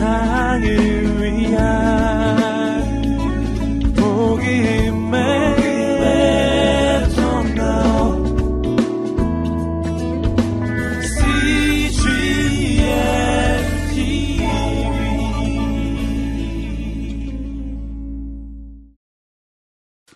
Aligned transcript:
세상을 0.00 0.64
위한 1.20 1.60
복음의 3.94 5.20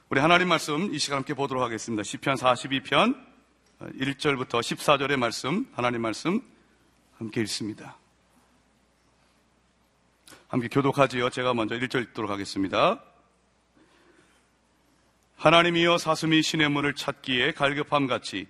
우리 0.09 0.21
하나님 0.21 0.49
말씀 0.49 0.95
이 0.95 0.99
시간 0.99 1.19
함께 1.19 1.35
보도록 1.35 1.63
하겠습니다. 1.63 2.03
시편 2.03 2.37
42편 2.37 3.15
1절부터 3.81 4.61
14절의 4.61 5.17
말씀, 5.17 5.67
하나님 5.75 6.01
말씀 6.01 6.41
함께 7.19 7.43
읽습니다. 7.43 7.99
함께 10.55 10.69
교독하지요. 10.69 11.31
제가 11.31 11.53
먼저 11.53 11.75
1절 11.75 12.01
읽도록 12.03 12.31
하겠습니다. 12.31 13.03
하나님이여 15.35 15.99
사슴이 15.99 16.43
신의 16.43 16.69
문을 16.69 16.95
찾기에 16.95 17.55
갈급함 17.55 18.07
같이 18.07 18.47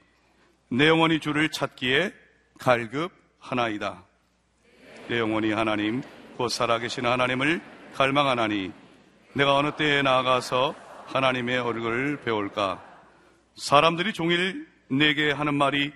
내 0.69 0.87
영혼이 0.87 1.21
주를 1.21 1.49
찾기에 1.49 2.13
갈급하나이다. 2.59 4.05
내 5.09 5.19
영혼이 5.19 5.53
하나님 5.53 6.03
곧 6.37 6.51
살아계신 6.51 7.07
하나님을 7.07 7.63
갈망하나니 7.95 8.71
내가 9.33 9.57
어느 9.57 9.75
때에 9.75 10.03
나아가서 10.03 10.75
하나님의 11.07 11.59
얼굴을 11.59 12.21
배울까? 12.21 12.85
사람들이 13.55 14.13
종일 14.13 14.69
내게 14.91 15.33
하는 15.33 15.55
말이 15.55 15.91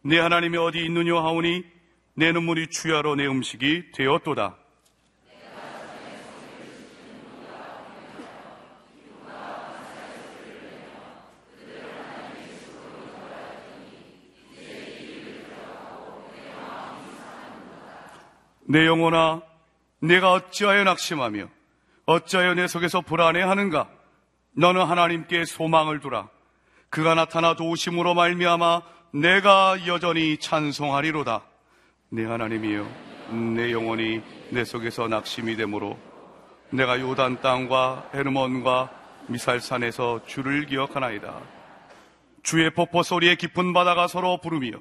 내 0.00 0.18
하나님이 0.18 0.56
어디 0.56 0.82
있느냐 0.86 1.16
하오니 1.16 1.64
내 2.14 2.32
눈물이 2.32 2.68
주야로 2.68 3.14
내 3.16 3.26
음식이 3.26 3.92
되었도다. 3.92 4.63
내 18.66 18.86
영혼아, 18.86 19.42
내가 20.00 20.32
어찌하여 20.32 20.84
낙심하며 20.84 21.48
어찌하여 22.06 22.54
내 22.54 22.66
속에서 22.66 23.00
불안해하는가? 23.00 23.88
너는 24.56 24.84
하나님께 24.84 25.44
소망을 25.44 26.00
두라. 26.00 26.28
그가 26.90 27.14
나타나 27.14 27.54
도우심으로 27.54 28.14
말미암아 28.14 28.82
내가 29.12 29.86
여전히 29.86 30.38
찬송하리로다. 30.38 31.42
내 32.10 32.24
하나님이여, 32.24 32.86
내 33.56 33.72
영혼이 33.72 34.22
내 34.50 34.64
속에서 34.64 35.08
낙심이 35.08 35.56
되므로 35.56 35.98
내가 36.70 37.00
요단 37.00 37.40
땅과 37.40 38.10
헤르몬과 38.14 38.90
미살산에서 39.28 40.24
주를 40.26 40.66
기억하나이다. 40.66 41.40
주의 42.42 42.70
폭포 42.70 43.02
소리에 43.02 43.36
깊은 43.36 43.72
바다가 43.72 44.06
서로 44.06 44.38
부르며 44.38 44.78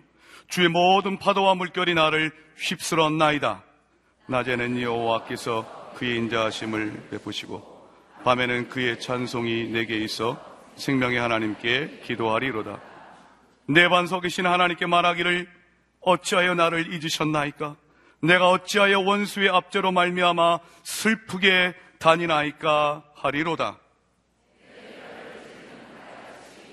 주의 0.48 0.67
모든 0.67 1.17
파도와 1.17 1.56
물결이 1.56 1.94
나를 1.94 2.31
휩쓸었나이다. 2.58 3.64
낮에는 4.34 4.81
여호와께서 4.81 5.94
그의 5.95 6.17
인자하심을 6.17 7.09
베푸시고 7.12 7.72
밤에는 8.23 8.70
그의 8.70 9.00
찬송이 9.00 9.67
내게 9.67 9.98
있어 9.98 10.44
생명의 10.76 11.20
하나님께 11.20 12.02
기도하리로다. 12.03 12.81
내 13.67 13.88
반석이신 13.88 14.48
하나님께 14.48 14.88
말하기를 14.88 15.48
어찌하여 16.02 16.56
나를 16.56 16.92
잊으셨나이까? 16.94 17.76
내가 18.23 18.50
어찌하여 18.50 19.02
원수의 19.02 19.50
압제로 19.50 19.92
말미암아 19.92 20.59
슬프게 20.81 21.76
다니나이까 22.00 23.04
하리로다. 23.14 23.78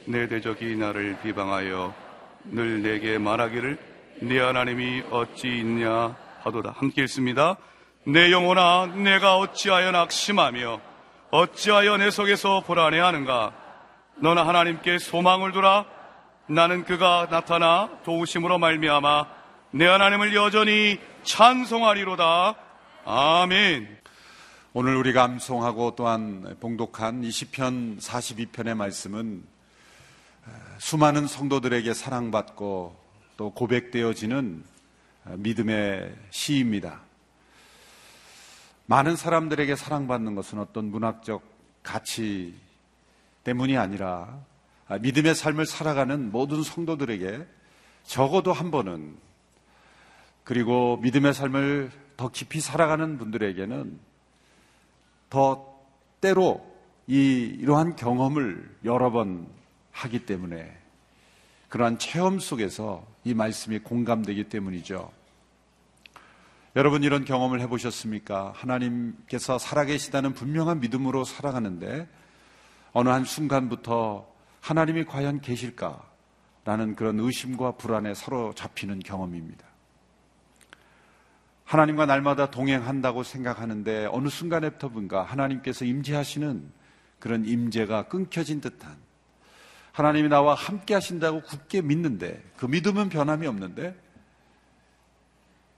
내 0.06 0.28
대적이 0.28 0.76
나를 0.76 1.18
비방하여 1.22 1.94
늘 2.44 2.82
내게 2.82 3.18
말하기를 3.18 3.76
네 4.22 4.38
하나님이 4.38 5.02
어찌 5.10 5.58
있냐 5.58 6.16
하도다. 6.42 6.74
함께 6.76 7.02
읽습니다. 7.02 7.56
내 8.04 8.32
영혼아 8.32 8.86
내가 8.96 9.36
어찌하여 9.36 9.90
낙심하며 9.90 10.80
어찌하여 11.30 11.96
내 11.98 12.10
속에서 12.10 12.62
불안해하는가? 12.62 13.52
너는 14.16 14.44
하나님께 14.44 14.98
소망을 14.98 15.52
두라. 15.52 15.84
나는 16.48 16.84
그가 16.84 17.28
나타나 17.30 17.90
도우심으로 18.04 18.58
말미암아 18.58 19.26
내 19.72 19.86
하나님을 19.86 20.34
여전히 20.34 20.98
찬송하리로다. 21.22 22.54
아멘. 23.04 24.00
오늘 24.72 24.96
우리가 24.96 25.24
암송하고 25.24 25.94
또한 25.96 26.56
봉독한 26.60 27.22
20편 27.22 28.00
42편의 28.00 28.76
말씀은 28.76 29.44
수많은 30.78 31.26
성도들에게 31.26 31.92
사랑받고 31.92 32.96
또 33.36 33.50
고백되어지는 33.50 34.64
믿음의 35.24 36.14
시입니다. 36.30 37.00
많은 38.86 39.16
사람들에게 39.16 39.76
사랑받는 39.76 40.34
것은 40.34 40.58
어떤 40.58 40.86
문학적 40.86 41.42
가치 41.82 42.54
때문이 43.44 43.76
아니라 43.76 44.40
믿음의 45.00 45.34
삶을 45.34 45.66
살아가는 45.66 46.32
모든 46.32 46.62
성도들에게 46.62 47.46
적어도 48.04 48.52
한 48.52 48.70
번은 48.70 49.16
그리고 50.42 50.96
믿음의 50.96 51.32
삶을 51.32 51.92
더 52.16 52.30
깊이 52.30 52.60
살아가는 52.60 53.16
분들에게는 53.18 53.98
더 55.30 55.80
때로 56.20 56.68
이 57.06 57.56
이러한 57.60 57.96
경험을 57.96 58.76
여러 58.84 59.10
번 59.10 59.46
하기 59.92 60.26
때문에 60.26 60.76
그러한 61.68 61.98
체험 61.98 62.40
속에서 62.40 63.06
이 63.24 63.34
말씀이 63.34 63.78
공감되기 63.80 64.44
때문이죠. 64.44 65.10
여러분 66.76 67.02
이런 67.02 67.24
경험을 67.24 67.60
해보셨습니까? 67.62 68.52
하나님께서 68.54 69.58
살아계시다는 69.58 70.34
분명한 70.34 70.80
믿음으로 70.80 71.24
살아가는데 71.24 72.08
어느 72.92 73.08
한 73.08 73.24
순간부터 73.24 74.28
하나님이 74.60 75.04
과연 75.04 75.40
계실까? 75.40 76.08
라는 76.64 76.94
그런 76.94 77.18
의심과 77.18 77.72
불안에 77.72 78.14
사로잡히는 78.14 79.00
경험입니다. 79.00 79.66
하나님과 81.64 82.06
날마다 82.06 82.50
동행한다고 82.50 83.22
생각하는데 83.22 84.08
어느 84.10 84.28
순간에부터인가 84.28 85.22
하나님께서 85.22 85.84
임재하시는 85.84 86.70
그런 87.18 87.44
임재가 87.44 88.08
끊겨진 88.08 88.60
듯한 88.60 88.96
하나님이 89.92 90.28
나와 90.28 90.54
함께 90.54 90.94
하신다고 90.94 91.42
굳게 91.42 91.82
믿는데 91.82 92.42
그 92.56 92.66
믿음은 92.66 93.08
변함이 93.08 93.46
없는데 93.46 93.96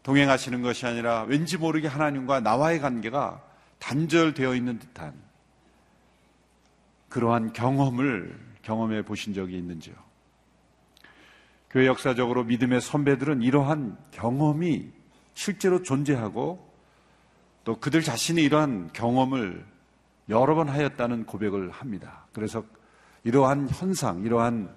동행하시는 0.03 0.63
것이 0.63 0.87
아니라 0.87 1.23
왠지 1.23 1.57
모르게 1.57 1.89
하나님과 1.89 2.41
나와의 2.41 2.81
관계가 2.81 3.43
단절되어 3.79 4.55
있는 4.55 4.79
듯한 4.79 5.15
그러한 7.09 7.53
경험을 7.53 8.39
경험해 8.63 9.03
보신 9.03 9.35
적이 9.35 9.59
있는지요? 9.59 9.95
교회 11.71 11.87
역사적으로 11.87 12.45
믿음의 12.45 12.81
선배들은 12.81 13.43
이러한 13.43 13.97
경험이 14.11 14.91
실제로 15.35 15.83
존재하고 15.83 16.71
또 17.65 17.79
그들 17.79 18.03
자신이 18.03 18.43
이러한 18.43 18.91
경험을 18.93 19.65
여러 20.29 20.55
번 20.55 20.69
하였다는 20.69 21.27
고백을 21.27 21.71
합니다. 21.71 22.27
그래서 22.33 22.65
이러한 23.25 23.69
현상, 23.71 24.23
이러한 24.25 24.75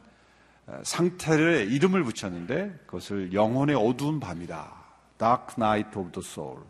상태를 0.84 1.72
이름을 1.72 2.04
붙였는데 2.04 2.84
그것을 2.86 3.34
영혼의 3.34 3.76
어두운 3.76 4.20
밤이다. 4.20 4.74
Dark 5.18 5.56
Night 5.58 5.98
of 5.98 6.12
the 6.12 6.26
Soul. 6.26 6.62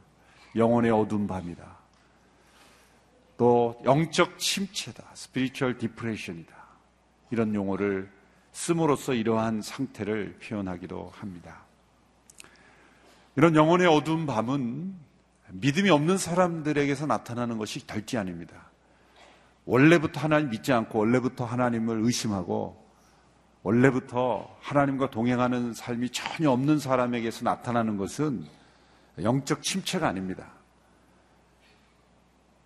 영혼의 0.55 0.91
어두운 0.91 1.27
밤이다. 1.27 1.75
또 3.37 3.79
영적 3.83 4.39
침체다. 4.39 5.03
Spiritual 5.13 5.77
Depression이다. 5.77 6.55
이런 7.31 7.53
용어를 7.53 8.09
씀으로써 8.51 9.13
이러한 9.13 9.61
상태를 9.61 10.39
표현하기도 10.39 11.11
합니다. 11.13 11.63
이런 13.35 13.55
영혼의 13.55 13.87
어두운 13.87 14.25
밤은 14.25 14.95
믿음이 15.51 15.89
없는 15.89 16.17
사람들에게서 16.17 17.05
나타나는 17.05 17.57
것이 17.57 17.85
절대 17.85 18.17
아닙니다. 18.17 18.64
원래부터 19.65 20.19
하나님 20.19 20.49
믿지 20.49 20.71
않고 20.71 20.99
원래부터 20.99 21.45
하나님을 21.45 22.01
의심하고 22.03 22.83
원래부터 23.63 24.57
하나님과 24.61 25.09
동행하는 25.09 25.73
삶이 25.73 26.11
전혀 26.11 26.51
없는 26.51 26.77
사람에게서 26.77 27.43
나타나는 27.43 27.97
것은 27.97 28.45
영적 29.21 29.63
침체가 29.63 30.07
아닙니다. 30.07 30.47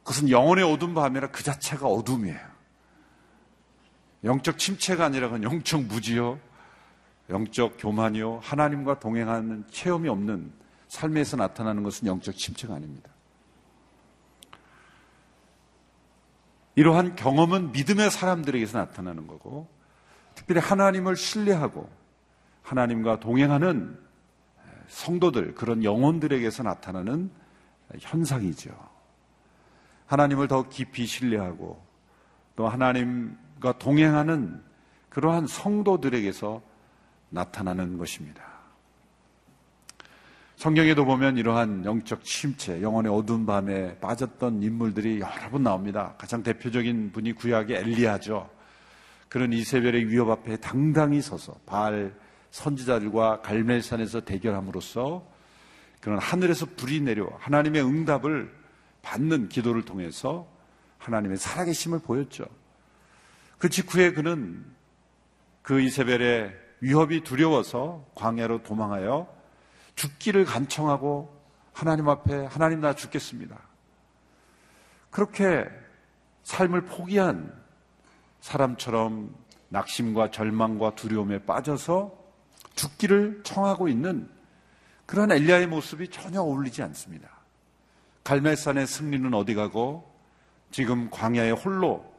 그것은 0.04 0.30
영혼의 0.30 0.66
어둠 0.66 0.94
밤이라 0.94 1.32
그 1.32 1.44
자체가 1.44 1.88
어둠이에요. 1.88 2.40
영적 4.26 4.58
침체가 4.58 5.06
아니라 5.06 5.28
그건 5.28 5.44
영적 5.44 5.84
무지요, 5.84 6.40
영적 7.30 7.76
교만이요, 7.78 8.40
하나님과 8.44 9.00
동행하는 9.00 9.66
체험이 9.72 10.10
없는 10.10 10.52
삶에서 10.90 11.38
나타나는 11.38 11.84
것은 11.84 12.08
영적 12.08 12.36
침체가 12.36 12.76
아닙니다. 12.76 13.10
이러한 16.80 17.18
경험은 17.18 17.74
믿음의 17.74 18.10
사람들에게서 18.10 18.78
나타나는 18.78 19.28
거고, 19.28 19.68
특별히 20.34 20.62
하나님을 20.62 21.18
신뢰하고 21.18 21.90
하나님과 22.62 23.20
동행하는 23.20 24.00
성도들, 24.88 25.56
그런 25.56 25.84
영혼들에게서 25.84 26.64
나타나는 26.64 27.32
현상이죠. 28.00 28.72
하나님을 30.06 30.48
더 30.48 30.70
깊이 30.70 31.06
신뢰하고 31.06 31.86
또 32.56 32.70
하나님과 32.70 33.78
동행하는 33.78 34.64
그러한 35.10 35.48
성도들에게서 35.48 36.62
나타나는 37.28 37.98
것입니다. 37.98 38.42
성경에도 40.60 41.06
보면 41.06 41.38
이러한 41.38 41.86
영적 41.86 42.26
침체, 42.26 42.82
영혼의 42.82 43.10
어두운 43.10 43.46
밤에 43.46 43.98
빠졌던 44.00 44.62
인물들이 44.62 45.22
여러 45.22 45.50
번 45.50 45.64
나옵니다. 45.64 46.16
가장 46.18 46.44
대표적인 46.44 47.14
분이 47.14 47.32
구약의 47.32 47.78
엘리야죠. 47.78 48.50
그런 49.30 49.54
이세벨의 49.54 50.10
위협 50.10 50.30
앞에 50.30 50.58
당당히 50.58 51.22
서서 51.22 51.56
바알 51.66 52.14
선지자들과 52.52 53.40
갈멜산에서 53.40 54.26
대결함으로써 54.26 55.26
그런 56.02 56.20
하늘에서 56.20 56.66
불이 56.76 57.00
내려 57.00 57.30
하나님의 57.40 57.82
응답을 57.82 58.54
받는 59.02 59.48
기도를 59.48 59.86
통해서 59.86 60.46
하나님의 60.98 61.38
살아계심을 61.38 62.00
보였죠. 62.00 62.44
그 63.60 63.70
직후에 63.70 64.12
그는 64.12 64.66
그 65.62 65.80
이세벨의 65.80 66.54
위협이 66.82 67.24
두려워서 67.24 68.06
광야로 68.14 68.64
도망하여 68.64 69.39
죽기를 70.00 70.46
간청하고 70.46 71.30
하나님 71.74 72.08
앞에 72.08 72.46
하나님 72.46 72.80
나 72.80 72.96
죽겠습니다. 72.96 73.60
그렇게 75.10 75.68
삶을 76.44 76.86
포기한 76.86 77.54
사람처럼 78.40 79.36
낙심과 79.68 80.32
절망과 80.32 80.96
두려움에 80.96 81.40
빠져서 81.40 82.18
죽기를 82.76 83.42
청하고 83.44 83.90
있는 83.90 84.30
그런 85.06 85.34
엘리야의 85.34 85.68
모습이 85.68 86.08
전혀 86.08 86.42
어울리지 86.42 86.82
않습니다. 86.82 87.28
갈멜산의 88.24 88.88
승리는 88.88 89.34
어디 89.34 89.54
가고 89.54 90.10
지금 90.72 91.10
광야에 91.10 91.52
홀로 91.52 92.10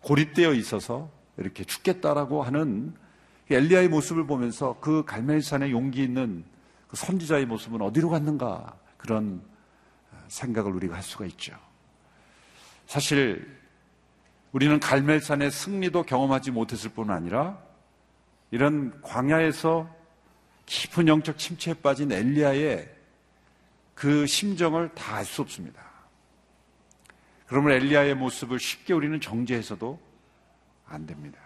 고립되어 0.00 0.54
있어서 0.54 1.10
이렇게 1.36 1.64
죽겠다라고 1.64 2.42
하는 2.42 2.94
엘리야의 3.50 3.88
모습을 3.88 4.26
보면서 4.26 4.78
그 4.80 5.04
갈멜산의 5.04 5.70
용기 5.70 6.02
있는 6.02 6.44
그 6.90 6.96
선지자의 6.96 7.46
모습은 7.46 7.80
어디로 7.80 8.10
갔는가 8.10 8.76
그런 8.96 9.40
생각을 10.26 10.72
우리가 10.72 10.96
할 10.96 11.02
수가 11.04 11.24
있죠. 11.26 11.56
사실 12.86 13.58
우리는 14.50 14.80
갈멜산의 14.80 15.52
승리도 15.52 16.02
경험하지 16.02 16.50
못했을 16.50 16.90
뿐 16.90 17.10
아니라 17.10 17.58
이런 18.50 19.00
광야에서 19.02 19.88
깊은 20.66 21.06
영적 21.06 21.38
침체에 21.38 21.74
빠진 21.74 22.10
엘리야의 22.10 22.92
그 23.94 24.26
심정을 24.26 24.92
다 24.94 25.18
알 25.18 25.24
수 25.24 25.42
없습니다. 25.42 25.80
그러면 27.46 27.72
엘리야의 27.72 28.16
모습을 28.16 28.58
쉽게 28.58 28.94
우리는 28.94 29.20
정죄해서도 29.20 30.00
안 30.86 31.06
됩니다. 31.06 31.38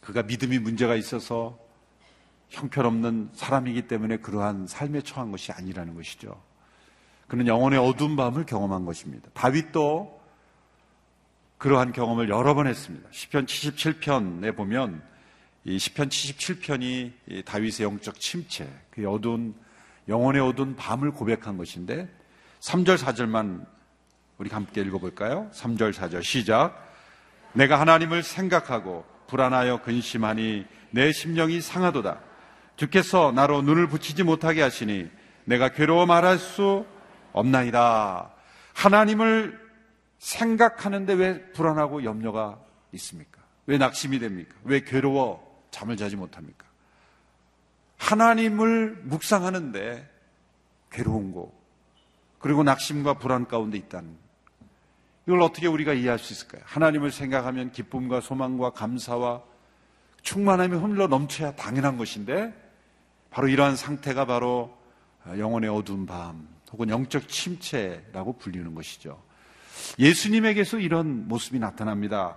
그가 0.00 0.22
믿음이 0.22 0.58
문제가 0.58 0.94
있어서 0.94 1.58
형편없는 2.50 3.30
사람이기 3.32 3.82
때문에 3.82 4.18
그러한 4.18 4.66
삶에 4.66 5.00
처한 5.02 5.30
것이 5.30 5.52
아니라는 5.52 5.94
것이죠. 5.94 6.40
그는 7.28 7.46
영혼의 7.46 7.78
어두운 7.78 8.16
밤을 8.16 8.44
경험한 8.44 8.84
것입니다. 8.84 9.30
다윗도 9.34 10.20
그러한 11.58 11.92
경험을 11.92 12.28
여러 12.28 12.54
번 12.54 12.66
했습니다. 12.66 13.08
시편 13.12 13.46
77편에 13.46 14.56
보면 14.56 15.02
이 15.64 15.78
시편 15.78 16.08
77편이 16.08 17.44
다윗의 17.44 17.84
영적 17.84 18.18
침체, 18.18 18.68
그 18.90 19.08
어두운 19.08 19.54
영혼의 20.08 20.42
어두운 20.42 20.74
밤을 20.74 21.12
고백한 21.12 21.56
것인데 21.56 22.08
3절 22.60 22.96
4절만 22.96 23.64
우리 24.38 24.50
함께 24.50 24.80
읽어 24.80 24.98
볼까요? 24.98 25.48
3절 25.52 25.92
4절 25.92 26.24
시작. 26.24 26.88
내가 27.52 27.78
하나님을 27.78 28.22
생각하고 28.22 29.04
불안하여 29.28 29.82
근심하니 29.82 30.64
내 30.90 31.12
심령이 31.12 31.60
상하도다. 31.60 32.29
주께서 32.80 33.30
나로 33.30 33.60
눈을 33.60 33.88
붙이지 33.88 34.22
못하게 34.22 34.62
하시니 34.62 35.10
내가 35.44 35.68
괴로워 35.68 36.06
말할 36.06 36.38
수 36.38 36.86
없나이다. 37.32 38.32
하나님을 38.72 39.60
생각하는데 40.18 41.12
왜 41.12 41.52
불안하고 41.52 42.04
염려가 42.04 42.58
있습니까? 42.92 43.42
왜 43.66 43.76
낙심이 43.76 44.18
됩니까? 44.18 44.54
왜 44.64 44.80
괴로워 44.80 45.62
잠을 45.70 45.98
자지 45.98 46.16
못합니까? 46.16 46.64
하나님을 47.98 49.02
묵상하는데 49.02 50.10
괴로운 50.90 51.32
거, 51.32 51.52
그리고 52.38 52.62
낙심과 52.62 53.18
불안 53.18 53.46
가운데 53.46 53.76
있다는 53.76 54.16
이걸 55.26 55.42
어떻게 55.42 55.66
우리가 55.66 55.92
이해할 55.92 56.18
수 56.18 56.32
있을까요? 56.32 56.62
하나님을 56.64 57.10
생각하면 57.10 57.72
기쁨과 57.72 58.22
소망과 58.22 58.70
감사와 58.70 59.42
충만함이 60.22 60.76
흘러 60.78 61.08
넘쳐야 61.08 61.54
당연한 61.56 61.98
것인데 61.98 62.69
바로 63.30 63.48
이러한 63.48 63.76
상태가 63.76 64.24
바로 64.24 64.76
영혼의 65.26 65.70
어두운 65.70 66.06
밤 66.06 66.48
혹은 66.72 66.88
영적 66.88 67.28
침체라고 67.28 68.38
불리는 68.38 68.74
것이죠. 68.74 69.22
예수님에게서 69.98 70.78
이런 70.78 71.28
모습이 71.28 71.58
나타납니다. 71.58 72.36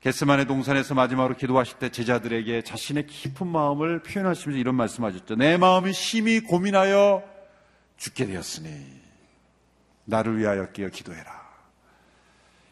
게스만의 0.00 0.46
동산에서 0.46 0.94
마지막으로 0.94 1.36
기도하실 1.36 1.78
때 1.78 1.90
제자들에게 1.90 2.62
자신의 2.62 3.06
깊은 3.06 3.46
마음을 3.46 4.02
표현하시면서 4.02 4.58
이런 4.58 4.76
말씀하셨죠. 4.76 5.36
내 5.36 5.56
마음이 5.56 5.92
심히 5.92 6.40
고민하여 6.40 7.22
죽게 7.96 8.26
되었으니 8.26 9.00
나를 10.04 10.38
위하여 10.38 10.70
끼어 10.70 10.88
기도해라. 10.88 11.48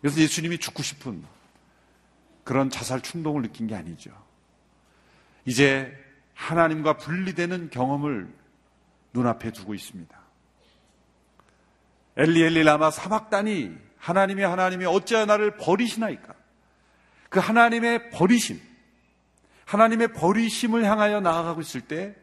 그래서 0.00 0.20
예수님이 0.20 0.58
죽고 0.58 0.82
싶은 0.82 1.24
그런 2.44 2.70
자살 2.70 3.00
충동을 3.00 3.42
느낀 3.42 3.66
게 3.66 3.74
아니죠. 3.74 4.12
이제 5.44 6.05
하나님과 6.36 6.98
분리되는 6.98 7.70
경험을 7.70 8.32
눈앞에 9.12 9.50
두고 9.50 9.74
있습니다. 9.74 10.16
엘리 12.18 12.42
엘리 12.42 12.62
라마 12.62 12.90
사막단이 12.90 13.76
하나님이 13.98 14.42
하나님이 14.42 14.84
어찌하여 14.84 15.26
나를 15.26 15.56
버리시나이까? 15.56 16.34
그 17.30 17.40
하나님의 17.40 18.10
버리심, 18.10 18.60
하나님의 19.64 20.12
버리심을 20.12 20.84
향하여 20.84 21.20
나아가고 21.20 21.60
있을 21.62 21.80
때 21.80 22.14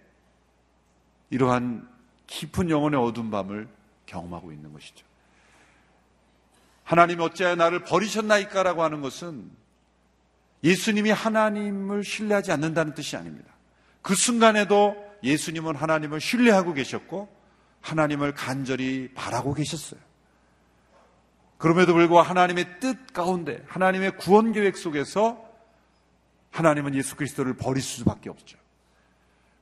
이러한 1.29 1.89
깊은 2.27 2.70
영혼의 2.70 3.00
어두운 3.00 3.29
밤을 3.32 3.67
경험하고 4.05 4.51
있는 4.51 4.72
것이죠. 4.72 5.05
하나님이 6.84 7.24
어찌하여 7.24 7.55
나를 7.55 7.84
버리셨나이까라고 7.84 8.84
하는 8.84 9.01
것은 9.01 9.50
예수님이 10.63 11.10
하나님을 11.12 12.03
신뢰하지 12.03 12.51
않는다는 12.51 12.93
뜻이 12.93 13.17
아닙니다. 13.17 13.52
그 14.03 14.13
순간에도 14.15 14.95
예수님은 15.24 15.75
하나님을 15.75 16.22
신뢰하고 16.22 16.74
계셨고 16.74 17.33
하나님을 17.81 18.33
간절히 18.33 19.10
바라고 19.15 19.53
계셨어요. 19.53 20.00
그럼에도 21.57 21.93
불구하고 21.93 22.27
하나님의 22.27 22.79
뜻 22.81 23.13
가운데 23.13 23.63
하나님의 23.67 24.17
구원 24.17 24.51
계획 24.51 24.77
속에서 24.77 25.50
하나님은 26.51 26.93
예수 26.95 27.15
그리스도를 27.15 27.55
버릴 27.55 27.81
수밖에 27.81 28.29
없죠. 28.29 28.57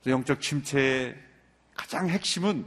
영적 0.06 0.40
침체의 0.40 1.16
가장 1.74 2.08
핵심은 2.08 2.66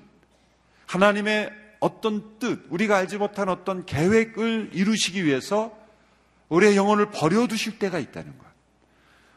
하나님의 0.88 1.52
어떤 1.82 2.40
뜻, 2.40 2.66
우리가 2.70 2.96
알지 2.98 3.18
못한 3.18 3.50
어떤 3.50 3.86
계획을 3.86 4.70
이루시기 4.72 5.26
위해서 5.26 5.78
우리의 6.48 6.78
영혼을 6.78 7.12
버려두실 7.12 7.78
때가 7.80 8.00
있다는 8.00 8.38
것. 8.38 8.46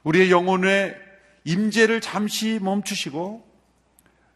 우리의 0.05 0.31
영혼의 0.31 1.08
임재를 1.45 2.01
잠시 2.01 2.59
멈추시고 2.61 3.47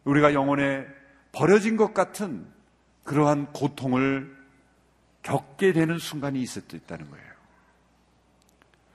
우리가 0.03 0.33
영혼에 0.33 0.85
버려진 1.31 1.77
것 1.77 1.93
같은 1.93 2.45
그러한 3.03 3.53
고통을 3.53 4.35
겪게 5.21 5.73
되는 5.73 5.97
순간이 5.99 6.41
있을 6.41 6.63
수 6.67 6.75
있다는 6.75 7.09
거예요. 7.09 7.25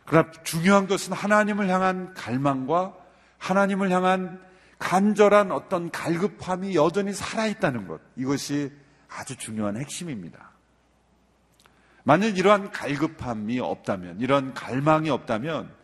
그러나 0.05 0.31
중요한 0.43 0.87
것은 0.87 1.13
하나님을 1.13 1.69
향한 1.69 2.15
갈망과 2.15 2.95
하나님을 3.39 3.91
향한 3.91 4.41
간절한 4.79 5.53
어떤 5.53 5.91
갈급함이 5.91 6.75
여전히 6.75 7.13
살아있다는 7.13 7.89
것. 7.89 8.01
이것이 8.17 8.73
아주 9.09 9.37
중요한 9.37 9.77
핵심입니다. 9.77 10.53
만약 12.05 12.39
이러한 12.39 12.71
갈급함이 12.71 13.61
없다면, 13.61 14.21
이런 14.21 14.55
갈망이 14.55 15.11
없다면, 15.11 15.75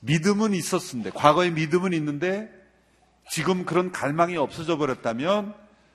믿음은 0.00 0.54
있었는데, 0.54 1.10
과거에 1.10 1.50
믿음은 1.50 1.92
있는데, 1.92 2.50
지금 3.30 3.64
그런 3.64 3.92
갈망이 3.92 4.36
없어져 4.36 4.76
버렸다면, 4.76 5.54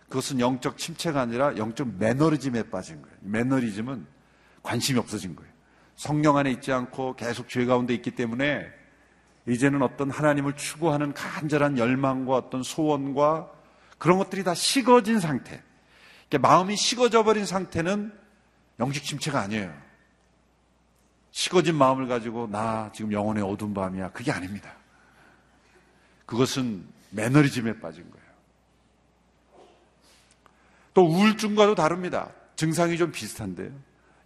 그것은 0.09 0.39
영적 0.39 0.77
침체가 0.77 1.21
아니라 1.21 1.57
영적 1.57 1.97
매너리즘에 1.97 2.69
빠진 2.69 3.01
거예요. 3.01 3.17
매너리즘은 3.21 4.05
관심이 4.63 4.99
없어진 4.99 5.35
거예요. 5.35 5.51
성령 5.95 6.37
안에 6.37 6.51
있지 6.51 6.71
않고 6.71 7.15
계속 7.15 7.49
죄 7.49 7.65
가운데 7.65 7.93
있기 7.93 8.11
때문에 8.11 8.67
이제는 9.47 9.81
어떤 9.81 10.11
하나님을 10.11 10.55
추구하는 10.55 11.13
간절한 11.13 11.77
열망과 11.77 12.33
어떤 12.33 12.63
소원과 12.63 13.51
그런 13.97 14.17
것들이 14.17 14.43
다 14.43 14.53
식어진 14.53 15.19
상태. 15.19 15.61
마음이 16.39 16.75
식어져 16.75 17.23
버린 17.23 17.45
상태는 17.45 18.11
영적 18.79 19.03
침체가 19.03 19.39
아니에요. 19.39 19.73
식어진 21.35 21.75
마음을 21.75 22.07
가지고 22.07 22.47
나 22.49 22.89
지금 22.93 23.11
영혼의 23.11 23.43
어두운 23.43 23.73
밤이야. 23.73 24.11
그게 24.11 24.31
아닙니다. 24.31 24.73
그것은 26.25 26.87
매너리즘에 27.09 27.81
빠진 27.81 28.09
거예요. 28.09 28.25
또 30.93 31.05
우울증과도 31.05 31.75
다릅니다. 31.75 32.29
증상이 32.55 32.95
좀 32.95 33.11
비슷한데요. 33.11 33.69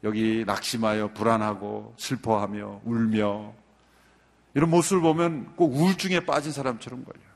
여기 0.03 0.43
낙심하여 0.45 1.13
불안하고 1.13 1.95
슬퍼하며 1.97 2.81
울며 2.83 3.55
이런 4.53 4.69
모습을 4.69 5.01
보면 5.01 5.55
꼭 5.55 5.75
우울증에 5.75 6.19
빠진 6.19 6.51
사람처럼 6.51 7.05
걸려요. 7.05 7.29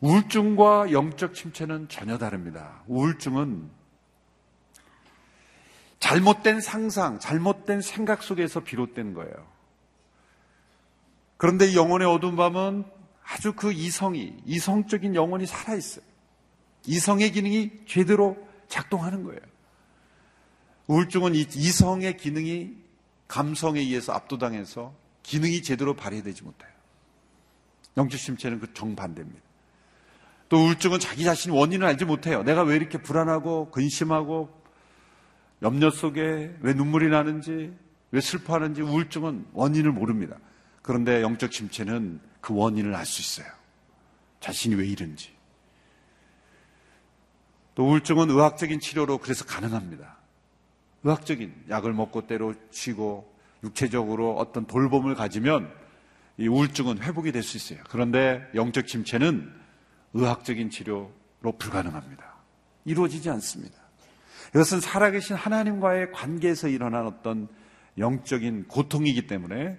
우울증과 0.00 0.92
영적 0.92 1.32
침체는 1.32 1.88
전혀 1.88 2.18
다릅니다. 2.18 2.82
우울증은 2.86 3.70
잘못된 6.00 6.60
상상, 6.60 7.18
잘못된 7.18 7.80
생각 7.80 8.22
속에서 8.22 8.60
비롯된 8.60 9.14
거예요. 9.14 9.34
그런데 11.36 11.66
이 11.66 11.76
영혼의 11.76 12.06
어두운 12.06 12.36
밤은 12.36 12.84
아주 13.22 13.54
그 13.54 13.72
이성이, 13.72 14.34
이성적인 14.44 15.14
영혼이 15.14 15.46
살아있어요. 15.46 16.04
이성의 16.86 17.32
기능이 17.32 17.70
제대로 17.86 18.36
작동하는 18.68 19.24
거예요. 19.24 19.40
우울증은 20.86 21.34
이성의 21.34 22.18
기능이 22.18 22.76
감성에 23.26 23.80
의해서 23.80 24.12
압도당해서 24.12 24.94
기능이 25.22 25.62
제대로 25.62 25.94
발휘되지 25.94 26.44
못해요. 26.44 26.70
영적 27.96 28.20
심체는 28.20 28.60
그 28.60 28.74
정반대입니다. 28.74 29.40
또 30.50 30.58
우울증은 30.58 31.00
자기 31.00 31.24
자신 31.24 31.52
원인을 31.52 31.86
알지 31.86 32.04
못해요. 32.04 32.42
내가 32.42 32.62
왜 32.62 32.76
이렇게 32.76 32.98
불안하고 32.98 33.70
근심하고 33.70 34.53
염려 35.62 35.90
속에 35.90 36.56
왜 36.60 36.72
눈물이 36.74 37.08
나는지 37.08 37.72
왜 38.10 38.20
슬퍼하는지 38.20 38.82
우울증은 38.82 39.46
원인을 39.52 39.92
모릅니다. 39.92 40.36
그런데 40.82 41.22
영적 41.22 41.52
심체는 41.52 42.20
그 42.40 42.54
원인을 42.54 42.94
알 42.94 43.06
수 43.06 43.20
있어요. 43.22 43.52
자신이 44.40 44.74
왜 44.74 44.86
이런지. 44.86 45.32
또 47.74 47.88
우울증은 47.88 48.30
의학적인 48.30 48.80
치료로 48.80 49.18
그래서 49.18 49.44
가능합니다. 49.44 50.16
의학적인 51.02 51.64
약을 51.70 51.92
먹고 51.92 52.26
때로치고 52.26 53.34
육체적으로 53.64 54.36
어떤 54.36 54.66
돌봄을 54.66 55.14
가지면 55.14 55.72
이 56.36 56.46
우울증은 56.46 57.02
회복이 57.02 57.32
될 57.32 57.42
수 57.42 57.56
있어요. 57.56 57.82
그런데 57.88 58.48
영적 58.54 58.86
침체는 58.86 59.52
의학적인 60.12 60.70
치료로 60.70 61.52
불가능합니다. 61.58 62.34
이루어지지 62.84 63.30
않습니다. 63.30 63.83
이것은 64.54 64.80
살아계신 64.80 65.34
하나님과의 65.34 66.12
관계에서 66.12 66.68
일어난 66.68 67.06
어떤 67.06 67.48
영적인 67.98 68.68
고통이기 68.68 69.26
때문에 69.26 69.78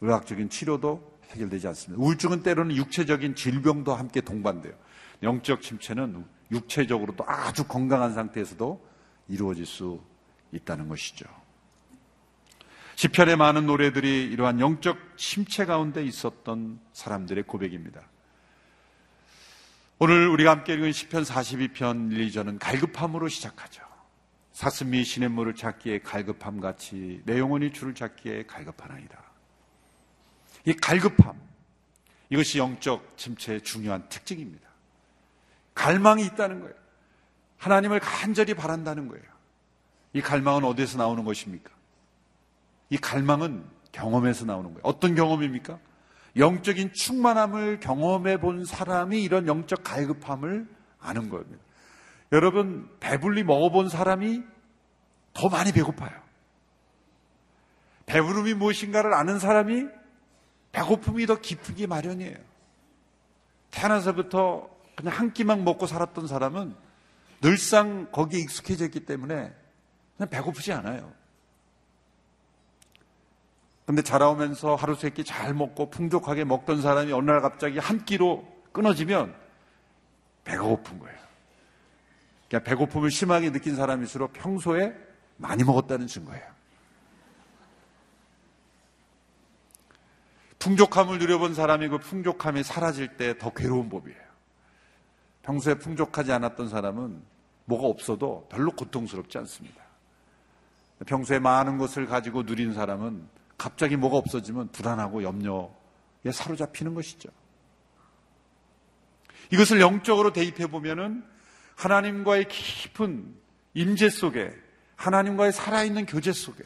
의학적인 0.00 0.50
치료도 0.50 1.18
해결되지 1.30 1.66
않습니다. 1.68 2.02
우울증은 2.02 2.42
때로는 2.42 2.76
육체적인 2.76 3.34
질병도 3.34 3.94
함께 3.94 4.20
동반돼요. 4.20 4.74
영적 5.22 5.62
침체는 5.62 6.24
육체적으로도 6.52 7.24
아주 7.26 7.64
건강한 7.66 8.14
상태에서도 8.14 8.88
이루어질 9.28 9.66
수 9.66 10.00
있다는 10.52 10.88
것이죠. 10.88 11.26
시편의 12.94 13.36
많은 13.36 13.66
노래들이 13.66 14.24
이러한 14.24 14.60
영적 14.60 14.96
침체 15.16 15.64
가운데 15.64 16.04
있었던 16.04 16.80
사람들의 16.92 17.44
고백입니다. 17.44 18.00
오늘 19.98 20.28
우리가 20.28 20.52
함께 20.52 20.74
읽은 20.74 20.92
시편 20.92 21.24
42편 21.24 22.12
1, 22.12 22.28
2절은 22.28 22.58
갈급함으로 22.60 23.28
시작하죠. 23.28 23.87
사슴이 24.58 25.04
시냇물을 25.04 25.54
찾기에 25.54 26.00
갈급함 26.00 26.58
같이 26.58 27.22
내 27.24 27.38
영혼이 27.38 27.72
주를 27.72 27.94
찾기에 27.94 28.46
갈급하나이다. 28.46 29.16
이 30.64 30.72
갈급함 30.74 31.40
이것이 32.28 32.58
영적 32.58 33.16
침체의 33.16 33.60
중요한 33.60 34.08
특징입니다. 34.08 34.68
갈망이 35.74 36.24
있다는 36.24 36.58
거예요. 36.58 36.74
하나님을 37.56 38.00
간절히 38.00 38.54
바란다는 38.54 39.06
거예요. 39.06 39.22
이 40.12 40.20
갈망은 40.20 40.64
어디에서 40.64 40.98
나오는 40.98 41.22
것입니까? 41.22 41.70
이 42.90 42.96
갈망은 42.96 43.64
경험에서 43.92 44.44
나오는 44.44 44.70
거예요. 44.70 44.80
어떤 44.82 45.14
경험입니까? 45.14 45.78
영적인 46.34 46.94
충만함을 46.94 47.78
경험해 47.78 48.40
본 48.40 48.64
사람이 48.64 49.22
이런 49.22 49.46
영적 49.46 49.84
갈급함을 49.84 50.66
아는 50.98 51.28
겁니다. 51.28 51.67
여러분, 52.32 52.88
배불리 53.00 53.42
먹어본 53.44 53.88
사람이 53.88 54.42
더 55.34 55.48
많이 55.48 55.72
배고파요. 55.72 56.10
배부름이 58.06 58.54
무엇인가를 58.54 59.12
아는 59.14 59.38
사람이 59.38 59.86
배고픔이 60.72 61.26
더 61.26 61.36
깊은 61.40 61.74
게 61.76 61.86
마련이에요. 61.86 62.36
태어나서부터 63.70 64.68
그냥 64.96 65.14
한 65.14 65.32
끼만 65.32 65.64
먹고 65.64 65.86
살았던 65.86 66.26
사람은 66.26 66.74
늘상 67.40 68.10
거기에 68.10 68.40
익숙해져 68.40 68.86
있기 68.86 69.00
때문에 69.06 69.52
그냥 70.16 70.30
배고프지 70.30 70.72
않아요. 70.72 71.12
근데 73.86 74.02
자라오면서 74.02 74.74
하루 74.74 74.94
세 74.94 75.10
끼 75.10 75.24
잘 75.24 75.54
먹고 75.54 75.88
풍족하게 75.90 76.44
먹던 76.44 76.82
사람이 76.82 77.12
어느 77.12 77.30
날 77.30 77.40
갑자기 77.40 77.78
한 77.78 78.04
끼로 78.04 78.46
끊어지면 78.72 79.34
배가 80.44 80.62
고픈 80.62 80.98
거예요. 80.98 81.16
그러니까 82.48 82.68
배고픔을 82.68 83.10
심하게 83.10 83.52
느낀 83.52 83.76
사람일수록 83.76 84.32
평소에 84.32 84.94
많이 85.36 85.62
먹었다는 85.64 86.06
증거예요. 86.06 86.58
풍족함을 90.58 91.18
누려본 91.18 91.54
사람이 91.54 91.88
그 91.88 91.98
풍족함이 91.98 92.64
사라질 92.64 93.16
때 93.16 93.38
더 93.38 93.50
괴로운 93.50 93.88
법이에요. 93.88 94.18
평소에 95.42 95.74
풍족하지 95.74 96.32
않았던 96.32 96.68
사람은 96.68 97.22
뭐가 97.66 97.86
없어도 97.86 98.46
별로 98.50 98.72
고통스럽지 98.72 99.38
않습니다. 99.38 99.82
평소에 101.06 101.38
많은 101.38 101.78
것을 101.78 102.06
가지고 102.06 102.42
누린 102.42 102.74
사람은 102.74 103.28
갑자기 103.56 103.96
뭐가 103.96 104.16
없어지면 104.16 104.68
불안하고 104.72 105.22
염려에 105.22 106.32
사로잡히는 106.32 106.94
것이죠. 106.94 107.28
이것을 109.52 109.80
영적으로 109.80 110.32
대입해 110.32 110.66
보면은 110.66 111.24
하나님과의 111.78 112.48
깊은 112.48 113.34
임재 113.74 114.10
속에 114.10 114.52
하나님과의 114.96 115.52
살아있는 115.52 116.06
교제 116.06 116.32
속에 116.32 116.64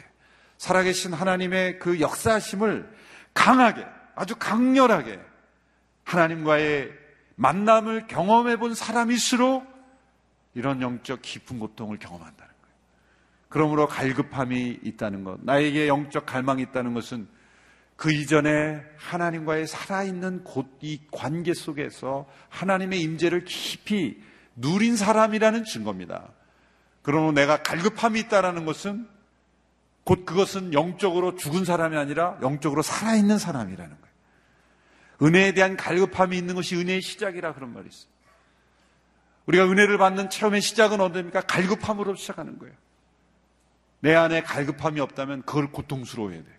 살아계신 0.57 1.13
하나님의 1.13 1.79
그 1.79 2.01
역사심을 2.01 2.91
강하게 3.35 3.85
아주 4.15 4.37
강렬하게 4.37 5.21
하나님과의 6.05 6.91
만남을 7.37 8.07
경험해 8.07 8.57
본 8.57 8.75
사람일수록 8.75 9.67
이런 10.55 10.81
영적 10.81 11.21
깊은 11.21 11.59
고통을 11.59 11.99
경험한다는 11.99 12.53
거예요. 12.63 12.77
그러므로 13.49 13.87
갈급함이 13.87 14.81
있다는 14.83 15.25
것, 15.25 15.41
나에게 15.43 15.89
영적 15.89 16.25
갈망이 16.25 16.63
있다는 16.63 16.95
것은 16.95 17.29
그 17.97 18.13
이전에 18.13 18.83
하나님과의 18.97 19.67
살아있는 19.67 20.45
곳 20.45 20.67
이 20.81 21.01
관계 21.13 21.55
속에서 21.55 22.29
하나님의 22.49 23.01
임재를 23.03 23.45
깊이 23.45 24.21
누린 24.57 24.97
사람이라는 24.97 25.65
증거입니다. 25.65 26.29
그러므로 27.03 27.33
내가 27.33 27.63
갈급함이 27.63 28.21
있다는 28.21 28.65
것은 28.65 29.09
곧 30.05 30.25
그것은 30.25 30.73
영적으로 30.73 31.37
죽은 31.37 31.65
사람이 31.65 31.97
아니라 31.97 32.39
영적으로 32.43 32.83
살아있는 32.83 33.39
사람이라는 33.39 33.91
거예요. 33.91 34.13
은혜에 35.23 35.53
대한 35.55 35.77
갈급함이 35.77 36.37
있는 36.37 36.55
것이 36.55 36.77
은혜의 36.77 37.03
시작이라 37.03 37.55
그런 37.55 37.73
말이 37.73 37.89
있어요. 37.89 38.11
우리가 39.47 39.65
은혜를 39.65 39.99
받는 39.99 40.31
체험의 40.31 40.61
시작은 40.61 41.01
어디입니까? 41.01 41.43
갈급함으로 41.43 42.15
시작하는 42.15 42.59
거예요. 42.59 42.75
내 44.01 44.15
안에 44.15 44.43
갈급함이 44.43 45.01
없다면 45.01 45.43
그걸 45.43 45.71
고통스러워해야 45.71 46.43
돼요. 46.43 46.57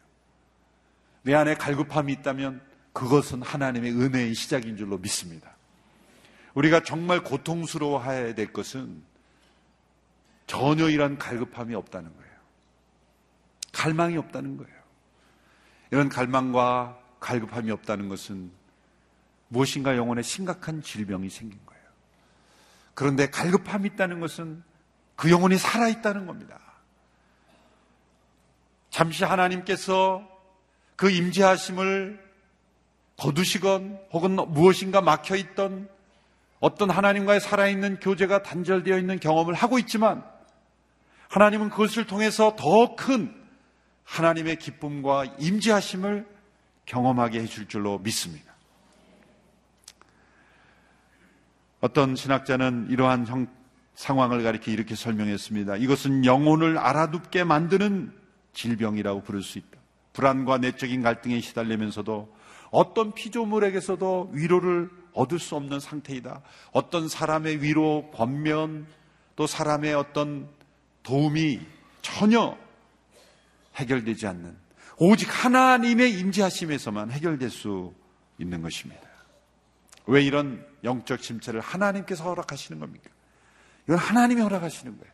내 1.24 1.34
안에 1.34 1.56
갈급함이 1.56 2.12
있다면 2.14 2.62
그것은 2.94 3.42
하나님의 3.42 3.92
은혜의 3.92 4.34
시작인 4.36 4.78
줄로 4.78 4.98
믿습니다. 4.98 5.56
우리가 6.54 6.84
정말 6.84 7.24
고통스러워해야 7.24 8.36
될 8.36 8.54
것은 8.54 9.02
전혀 10.48 10.90
이런 10.90 11.18
갈급함이 11.18 11.74
없다는 11.76 12.16
거예요. 12.16 12.34
갈망이 13.72 14.18
없다는 14.18 14.58
거예요. 14.58 14.74
이런 15.92 16.10
갈망과 16.10 17.00
갈급함이 17.20 17.72
없다는 17.72 18.10
것은 18.10 18.52
무엇인가 19.48 19.96
영혼에 19.98 20.22
심각한 20.22 20.82
질병이 20.82 21.30
생긴 21.30 21.60
거예요. 21.66 21.84
그런데 22.94 23.30
갈급함이 23.30 23.90
있다는 23.90 24.20
것은 24.20 24.64
그 25.16 25.30
영혼이 25.30 25.58
살아있다는 25.58 26.26
겁니다. 26.26 26.60
잠시 28.90 29.24
하나님께서 29.24 30.28
그 30.96 31.10
임재하심을 31.10 32.24
거두시건 33.18 34.00
혹은 34.12 34.36
무엇인가 34.36 35.02
막혀 35.02 35.36
있던 35.36 35.90
어떤 36.64 36.90
하나님과의 36.90 37.42
살아있는 37.42 38.00
교제가 38.00 38.42
단절되어 38.42 38.98
있는 38.98 39.20
경험을 39.20 39.54
하고 39.54 39.80
있지만 39.80 40.24
하나님은 41.28 41.70
그것을 41.70 42.08
통해서 42.08 42.56
더 42.56 42.96
큰 42.96 43.36
하나님의 44.06 44.60
기쁨과 44.60 45.26
임재하심을 45.40 46.26
경험하게 46.86 47.42
해줄 47.42 47.68
줄로 47.68 48.00
믿습니다. 48.00 48.54
어떤 51.82 52.16
신학자는 52.16 52.88
이러한 52.90 53.28
형, 53.28 53.48
상황을 53.96 54.42
가리켜 54.42 54.72
이렇게 54.72 54.96
설명했습니다. 54.96 55.76
이것은 55.76 56.24
영혼을 56.24 56.78
알아둡게 56.78 57.44
만드는 57.44 58.14
질병이라고 58.54 59.24
부를 59.24 59.42
수 59.42 59.58
있다. 59.58 59.80
불안과 60.14 60.60
내적인 60.60 61.02
갈등에 61.02 61.42
시달리면서도 61.42 62.34
어떤 62.72 63.12
피조물에게서도 63.12 64.30
위로를 64.32 65.03
얻을 65.14 65.40
수 65.40 65.56
없는 65.56 65.80
상태이다. 65.80 66.42
어떤 66.72 67.08
사람의 67.08 67.62
위로, 67.62 68.10
권면, 68.14 68.88
또 69.36 69.48
사람의 69.48 69.94
어떤 69.94 70.50
도움이 71.04 71.60
전혀 72.02 72.58
해결되지 73.76 74.28
않는 74.28 74.56
오직 74.98 75.28
하나님의 75.44 76.20
임재하심에서만 76.20 77.12
해결될 77.12 77.50
수 77.50 77.94
있는 78.38 78.62
것입니다. 78.62 79.02
왜 80.06 80.22
이런 80.22 80.66
영적 80.84 81.22
침체를 81.22 81.62
하나님께서 81.62 82.24
허락하시는 82.24 82.80
겁니까? 82.80 83.10
이건 83.86 83.98
하나님이 83.98 84.42
허락하시는 84.42 84.98
거예요. 84.98 85.14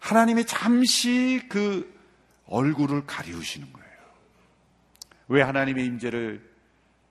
하나님이 0.00 0.46
잠시 0.46 1.42
그 1.48 1.92
얼굴을 2.46 3.06
가리우시는 3.06 3.72
거예요. 3.72 3.86
왜 5.28 5.42
하나님의 5.42 5.84
임재를 5.86 6.54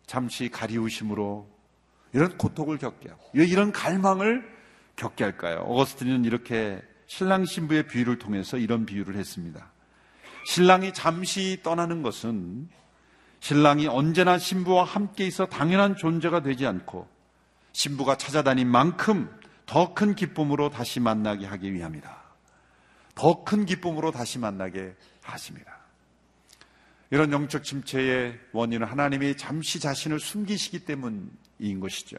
잠시 0.06 0.50
가리우심으로 0.50 1.55
이런 2.16 2.38
고통을 2.38 2.78
겪게 2.78 3.10
하고 3.10 3.30
왜 3.34 3.46
이런 3.46 3.74
갈망을 3.74 4.50
겪게 4.96 5.26
할까요? 5.26 5.58
어거스틴은 5.68 6.24
이렇게 6.24 6.82
신랑 7.08 7.44
신부의 7.44 7.88
비유를 7.88 8.20
통해서 8.20 8.58
이런 8.58 8.86
비유를 8.86 9.18
했습니다. 9.18 9.70
신랑이 10.46 10.94
잠시 10.94 11.60
떠나는 11.62 12.04
것은 12.04 12.70
신랑이 13.42 13.88
언제나 13.88 14.38
신부와 14.38 14.86
함께 14.86 15.28
있어 15.28 15.48
당연한 15.48 15.98
존재가 15.98 16.42
되지 16.42 16.66
않고 16.66 17.06
신부가 17.74 18.16
찾아다닌 18.16 18.66
만큼 18.66 19.30
더 19.66 19.94
큰 19.94 20.16
기쁨으로 20.16 20.70
다시 20.70 21.02
만나게 21.02 21.46
하기 21.46 21.74
위함이다. 21.74 22.24
더 23.16 23.44
큰 23.44 23.66
기쁨으로 23.66 24.12
다시 24.12 24.40
만나게 24.40 24.96
하십니다. 25.22 25.80
이런 27.12 27.34
영적 27.34 27.66
침체의 27.66 28.40
원인은 28.54 28.88
하나님이 28.88 29.36
잠시 29.36 29.82
자신을 29.82 30.22
숨기시기 30.22 30.86
때문 30.86 31.30
인 31.60 31.80
것이죠. 31.80 32.18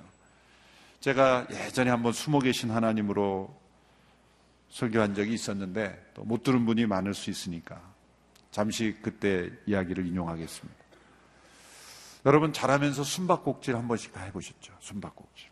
제가 1.00 1.46
예전에 1.50 1.90
한번 1.90 2.12
숨어 2.12 2.38
계신 2.40 2.70
하나님으로 2.70 3.54
설교한 4.70 5.14
적이 5.14 5.34
있었는데 5.34 6.10
또 6.14 6.24
못 6.24 6.42
들은 6.42 6.64
분이 6.66 6.86
많을 6.86 7.14
수 7.14 7.30
있으니까 7.30 7.80
잠시 8.50 8.96
그때 9.02 9.50
이야기를 9.66 10.06
인용하겠습니다. 10.06 10.84
여러분 12.24 12.52
잘하면서 12.52 13.04
숨바꼭질 13.04 13.76
한 13.76 13.86
번씩 13.86 14.12
다 14.12 14.22
해보셨죠? 14.24 14.72
숨바꼭질. 14.80 15.48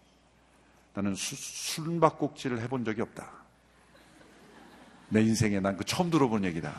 나는 0.94 1.14
수, 1.14 1.36
숨바꼭질을 1.36 2.60
해본 2.60 2.84
적이 2.84 3.02
없다. 3.02 3.30
내 5.10 5.22
인생에 5.22 5.60
난 5.60 5.76
그 5.76 5.84
처음 5.84 6.10
들어본 6.10 6.44
얘기다. 6.44 6.74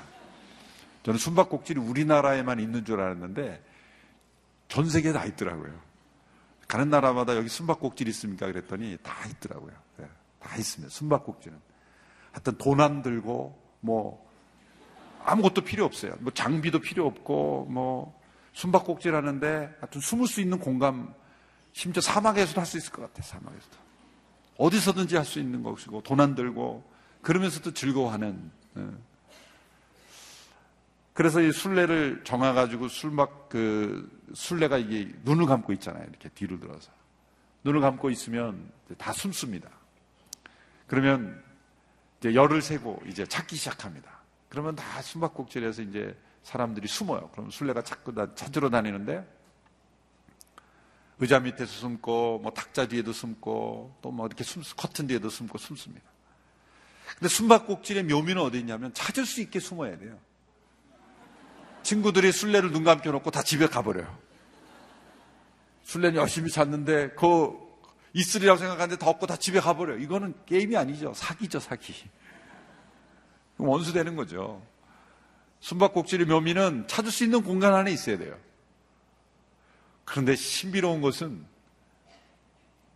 저는 1.03 1.17
숨바꼭질이 1.19 1.79
우리나라에만 1.79 2.59
있는 2.59 2.83
줄 2.83 2.99
알았는데 2.99 3.63
전 4.67 4.89
세계에 4.89 5.13
다 5.13 5.23
있더라고요. 5.25 5.79
가는 6.67 6.89
나라마다 6.89 7.35
여기 7.35 7.47
숨바꼭질 7.49 8.07
있습니까? 8.09 8.47
그랬더니 8.47 8.97
다 9.03 9.13
있더라고요. 9.29 9.73
네, 9.97 10.07
다 10.39 10.55
있습니다. 10.55 10.91
숨바꼭질은. 10.93 11.57
하여튼 12.31 12.57
돈 12.57 12.81
안 12.81 13.01
들고 13.01 13.57
뭐 13.81 14.25
아무것도 15.23 15.61
필요 15.61 15.85
없어요. 15.85 16.13
뭐 16.19 16.33
장비도 16.33 16.79
필요 16.79 17.05
없고 17.07 17.67
뭐 17.69 18.19
숨바꼭질 18.53 19.15
하는데 19.15 19.75
하여튼 19.79 20.01
숨을 20.01 20.27
수 20.27 20.41
있는 20.41 20.59
공간 20.59 21.13
심지어 21.73 22.01
사막에서도 22.01 22.59
할 22.59 22.65
수 22.65 22.77
있을 22.77 22.91
것 22.91 23.01
같아요. 23.03 23.23
사막에서도. 23.23 23.77
어디서든지 24.57 25.15
할 25.17 25.25
수 25.25 25.39
있는 25.39 25.61
것이고 25.63 26.01
돈 26.01 26.19
안 26.19 26.35
들고 26.35 26.83
그러면서도 27.21 27.73
즐거워하는 27.73 28.51
네. 28.73 28.83
그래서 31.15 31.39
이 31.39 31.53
순례를 31.53 32.25
정해가지고 32.25 32.89
술막 32.89 33.47
그 33.47 34.21
순례가 34.33 34.77
이게 34.77 35.09
눈을 35.23 35.45
감고 35.45 35.71
있잖아요. 35.73 36.03
이렇게 36.03 36.27
뒤로 36.27 36.59
들어서 36.59 36.91
눈을 37.63 37.79
감고 37.79 38.09
있으면 38.09 38.69
다 38.97 39.13
숨습니다. 39.13 39.69
그러면 40.87 41.41
이제 42.19 42.35
열을 42.35 42.61
세고 42.61 43.01
이제 43.07 43.25
찾기 43.25 43.55
시작합니다. 43.55 44.11
그러면 44.49 44.75
다 44.75 45.01
숨바꼭질해서 45.01 45.83
이제 45.83 46.17
사람들이 46.43 46.85
숨어요. 46.89 47.29
그럼 47.29 47.49
순례가 47.49 47.81
자꾸 47.81 48.13
다 48.13 48.35
찾으러 48.35 48.69
다니는데 48.69 49.25
의자 51.19 51.39
밑에서 51.39 51.65
숨고 51.71 52.39
뭐 52.39 52.51
탁자 52.51 52.89
뒤에도 52.89 53.13
숨고 53.13 53.99
또 54.01 54.11
뭐 54.11 54.27
이렇게 54.27 54.43
숨 54.43 54.63
커튼 54.75 55.07
뒤에도 55.07 55.29
숨고 55.29 55.57
숨습니다. 55.57 56.05
근데 57.17 57.29
숨바꼭질의 57.29 58.03
묘미는 58.03 58.41
어디 58.41 58.59
있냐면 58.59 58.93
찾을 58.93 59.25
수 59.25 59.39
있게 59.39 59.61
숨어야 59.61 59.97
돼요. 59.97 60.19
친구들이 61.85 62.31
술래를 62.31 62.71
눈 62.71 62.83
감겨 62.83 63.11
놓고 63.11 63.31
다 63.31 63.43
집에 63.43 63.67
가버려요. 63.67 64.17
술래는 65.83 66.15
열심히 66.15 66.49
찾는데 66.49 67.11
그 67.11 67.53
있으리라고 68.13 68.57
생각하는데 68.57 68.97
다 68.97 69.09
없고 69.09 69.27
다 69.27 69.37
집에 69.37 69.59
가버려요. 69.59 69.99
이거는 69.99 70.33
게임이 70.47 70.75
아니죠. 70.75 71.13
사기죠, 71.13 71.59
사기. 71.59 71.93
원수 73.57 73.93
되는 73.93 74.15
거죠. 74.15 74.65
숨바꼭질의 75.59 76.25
묘미는 76.25 76.87
찾을 76.87 77.11
수 77.11 77.23
있는 77.23 77.43
공간 77.43 77.75
안에 77.75 77.91
있어야 77.91 78.17
돼요. 78.17 78.35
그런데 80.05 80.35
신비로운 80.35 81.01
것은 81.01 81.45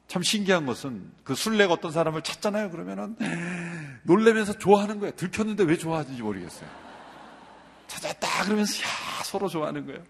참 0.07 0.23
신기한 0.23 0.65
것은 0.65 1.11
그 1.23 1.35
술래가 1.35 1.73
어떤 1.73 1.91
사람을 1.91 2.23
찾잖아요. 2.23 2.71
그러면은 2.71 3.15
놀래면서 4.03 4.57
좋아하는 4.57 4.99
거예요. 4.99 5.15
들켰는데 5.15 5.63
왜 5.63 5.77
좋아하는지 5.77 6.21
모르겠어요. 6.23 6.88
찾았다 7.89 8.43
그러면서 8.45 8.81
야 8.83 8.87
서로 9.25 9.49
좋아하는 9.49 9.85
거예요. 9.85 10.03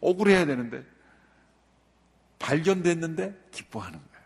억울해야 0.00 0.44
되는데 0.46 0.84
발견됐는데 2.38 3.48
기뻐하는 3.50 3.98
거예요. 3.98 4.24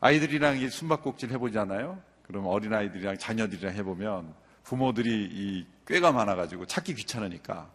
아이들이랑 0.00 0.68
숨바꼭질 0.68 1.30
해보잖아요. 1.32 2.00
그럼 2.26 2.46
어린 2.46 2.72
아이들이랑 2.72 3.18
자녀들이랑 3.18 3.74
해보면 3.74 4.34
부모들이 4.62 5.28
이 5.30 5.66
꾀가 5.86 6.12
많아가지고 6.12 6.66
찾기 6.66 6.94
귀찮으니까 6.94 7.68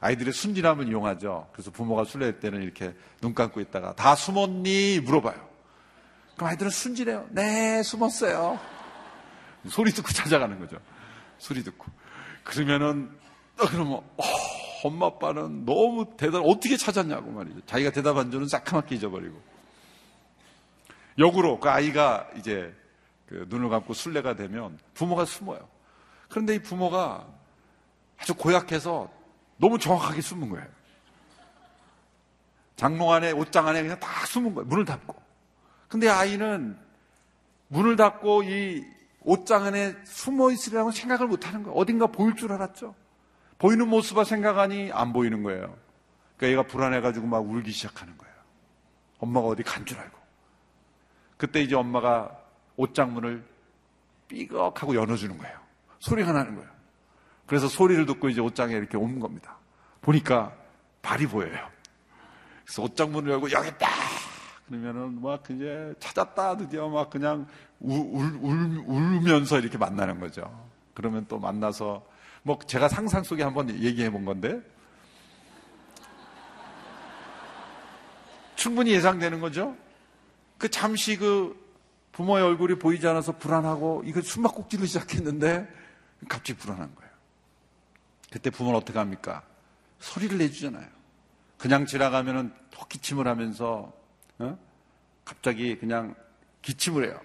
아이들의 0.00 0.32
순진함을 0.32 0.88
이용하죠. 0.88 1.48
그래서 1.52 1.70
부모가 1.70 2.04
술래일 2.04 2.40
때는 2.40 2.62
이렇게 2.62 2.94
눈 3.20 3.34
감고 3.34 3.60
있다가 3.60 3.94
다 3.94 4.14
숨었니 4.14 5.00
물어봐요. 5.00 5.48
그럼 6.36 6.50
아이들은 6.50 6.70
순진해요. 6.70 7.26
네 7.30 7.82
숨었어요. 7.82 8.58
소리 9.68 9.92
듣고 9.92 10.08
찾아가는 10.12 10.58
거죠. 10.58 10.78
소리 11.42 11.64
듣고. 11.64 11.86
그러면은, 12.44 13.10
어, 13.58 13.66
그러면, 13.68 13.94
어, 13.94 14.22
엄마 14.84 15.06
아빠는 15.06 15.64
너무 15.64 16.16
대단, 16.16 16.42
어떻게 16.44 16.76
찾았냐고 16.76 17.32
말이죠. 17.32 17.60
자기가 17.66 17.90
대답한 17.90 18.30
줄은 18.30 18.46
새카맣게 18.46 18.94
잊어버리고. 18.94 19.40
역으로 21.18 21.58
그 21.58 21.68
아이가 21.68 22.28
이제 22.36 22.74
그 23.26 23.46
눈을 23.48 23.68
감고 23.68 23.92
술래가 23.92 24.36
되면 24.36 24.78
부모가 24.94 25.24
숨어요. 25.24 25.68
그런데 26.28 26.54
이 26.54 26.58
부모가 26.60 27.26
아주 28.18 28.34
고약해서 28.34 29.10
너무 29.56 29.78
정확하게 29.78 30.20
숨은 30.20 30.48
거예요. 30.48 30.66
장롱 32.76 33.12
안에, 33.12 33.32
옷장 33.32 33.66
안에 33.66 33.82
그냥 33.82 33.98
다 33.98 34.26
숨은 34.26 34.54
거예요. 34.54 34.68
문을 34.68 34.84
닫고. 34.84 35.14
근데 35.88 36.08
아이는 36.08 36.78
문을 37.68 37.96
닫고 37.96 38.44
이 38.44 39.01
옷장 39.24 39.64
안에 39.64 39.94
숨어 40.04 40.50
있으리라고 40.50 40.90
생각을 40.90 41.26
못 41.26 41.46
하는 41.46 41.62
거예요. 41.62 41.76
어딘가 41.76 42.06
보일 42.08 42.34
줄 42.34 42.52
알았죠. 42.52 42.94
보이는 43.58 43.86
모습을 43.88 44.24
생각하니 44.24 44.90
안 44.92 45.12
보이는 45.12 45.42
거예요. 45.42 45.76
그러니까 46.36 46.48
얘가 46.48 46.62
불안해가지고 46.66 47.26
막 47.26 47.38
울기 47.48 47.70
시작하는 47.70 48.16
거예요. 48.18 48.34
엄마가 49.18 49.46
어디 49.46 49.62
간 49.62 49.84
줄 49.84 49.98
알고. 49.98 50.18
그때 51.36 51.60
이제 51.62 51.74
엄마가 51.76 52.36
옷장 52.76 53.14
문을 53.14 53.44
삐걱하고 54.28 54.94
열어주는 54.94 55.38
거예요. 55.38 55.58
소리가 56.00 56.32
나는 56.32 56.56
거예요. 56.56 56.70
그래서 57.46 57.68
소리를 57.68 58.06
듣고 58.06 58.28
이제 58.28 58.40
옷장에 58.40 58.74
이렇게 58.74 58.96
온 58.96 59.20
겁니다. 59.20 59.56
보니까 60.00 60.52
발이 61.02 61.26
보여요. 61.26 61.68
그래서 62.64 62.82
옷장 62.82 63.12
문을 63.12 63.30
열고 63.32 63.50
여기 63.52 63.68
있다! 63.68 63.88
그러면은 64.66 65.20
막 65.20 65.42
이제 65.50 65.92
찾았다 65.98 66.56
드디어 66.56 66.88
막 66.88 67.10
그냥 67.10 67.46
울, 67.82 67.98
울, 68.12 68.38
울, 68.42 68.84
울면서 68.86 69.58
이렇게 69.58 69.76
만나는 69.76 70.20
거죠. 70.20 70.68
그러면 70.94 71.26
또 71.28 71.38
만나서 71.38 72.06
뭐 72.42 72.58
제가 72.66 72.88
상상 72.88 73.22
속에 73.22 73.42
한번 73.42 73.70
얘기해 73.70 74.10
본 74.10 74.24
건데 74.24 74.60
충분히 78.54 78.92
예상되는 78.92 79.40
거죠. 79.40 79.76
그 80.58 80.68
잠시 80.70 81.16
그 81.16 81.60
부모의 82.12 82.44
얼굴이 82.44 82.78
보이지 82.78 83.06
않아서 83.08 83.36
불안하고 83.36 84.02
이거 84.06 84.22
숨막꼭질을 84.22 84.86
시작했는데 84.86 85.66
갑자기 86.28 86.54
불안한 86.54 86.94
거예요. 86.94 87.10
그때 88.30 88.50
부모는 88.50 88.78
어떻게 88.78 88.98
합니까? 88.98 89.42
소리를 89.98 90.38
내주잖아요. 90.38 90.86
그냥 91.58 91.86
지나가면은 91.86 92.52
톡 92.70 92.88
기침을 92.88 93.26
하면서 93.26 93.92
어? 94.38 94.58
갑자기 95.24 95.76
그냥 95.76 96.14
기침을 96.62 97.06
해요. 97.06 97.20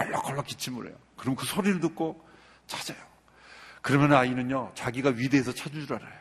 걸럭걸럭 0.00 0.46
기침을 0.46 0.88
해요. 0.88 0.96
그럼 1.16 1.36
그 1.36 1.44
소리를 1.46 1.80
듣고 1.80 2.26
찾아요. 2.66 2.98
그러면 3.82 4.12
아이는요, 4.12 4.72
자기가 4.74 5.10
위대해서 5.10 5.52
찾을 5.52 5.86
줄 5.86 5.96
알아요. 5.96 6.20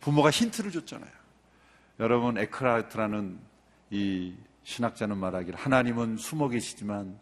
부모가 0.00 0.30
힌트를 0.30 0.70
줬잖아요. 0.70 1.10
여러분, 1.98 2.38
에크라트라는 2.38 3.38
이 3.90 4.34
신학자는 4.62 5.16
말하기를 5.16 5.58
하나님은 5.58 6.16
숨어 6.16 6.48
계시지만 6.48 7.18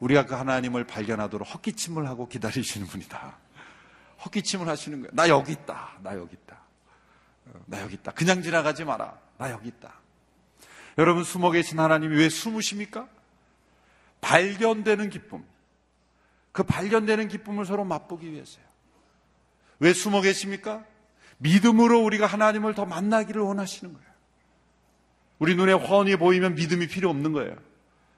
우리가 0.00 0.26
그 0.26 0.34
하나님을 0.34 0.84
발견하도록 0.84 1.54
헛기침을 1.54 2.06
하고 2.08 2.28
기다리시는 2.28 2.86
분이다. 2.86 3.36
헛기침을 4.24 4.68
하시는 4.68 5.00
거예요. 5.00 5.10
나 5.12 5.28
여기 5.28 5.52
있다. 5.52 5.98
나 6.02 6.14
여기 6.16 6.34
있다. 6.34 6.58
어, 7.46 7.60
나 7.66 7.80
여기 7.82 7.94
있다. 7.94 8.12
그냥 8.12 8.42
지나가지 8.42 8.84
마라. 8.84 9.18
나 9.38 9.50
여기 9.50 9.68
있다. 9.68 9.94
여러분 10.98 11.24
숨어 11.24 11.50
계신 11.50 11.78
하나님이 11.78 12.16
왜 12.16 12.28
숨으십니까? 12.28 13.08
발견되는 14.26 15.08
기쁨. 15.08 15.44
그 16.50 16.64
발견되는 16.64 17.28
기쁨을 17.28 17.64
서로 17.64 17.84
맛보기 17.84 18.32
위해서요. 18.32 18.64
왜 19.78 19.92
숨어 19.92 20.20
계십니까? 20.20 20.84
믿음으로 21.38 22.02
우리가 22.02 22.26
하나님을 22.26 22.74
더 22.74 22.86
만나기를 22.86 23.40
원하시는 23.40 23.92
거예요. 23.92 24.06
우리 25.38 25.54
눈에 25.54 25.72
훤히 25.74 26.16
보이면 26.16 26.56
믿음이 26.56 26.88
필요 26.88 27.08
없는 27.10 27.32
거예요. 27.32 27.54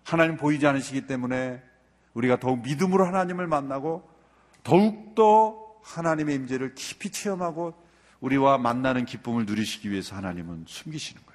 하나님 0.02 0.38
보이지 0.38 0.66
않으시기 0.66 1.06
때문에 1.06 1.62
우리가 2.14 2.40
더욱 2.40 2.62
믿음으로 2.62 3.04
하나님을 3.04 3.46
만나고 3.46 4.08
더욱더 4.62 5.76
하나님의 5.82 6.36
임재를 6.36 6.74
깊이 6.74 7.10
체험하고 7.10 7.74
우리와 8.20 8.56
만나는 8.56 9.04
기쁨을 9.04 9.44
누리시기 9.44 9.90
위해서 9.90 10.16
하나님은 10.16 10.64
숨기시는 10.66 11.20
거예요. 11.22 11.27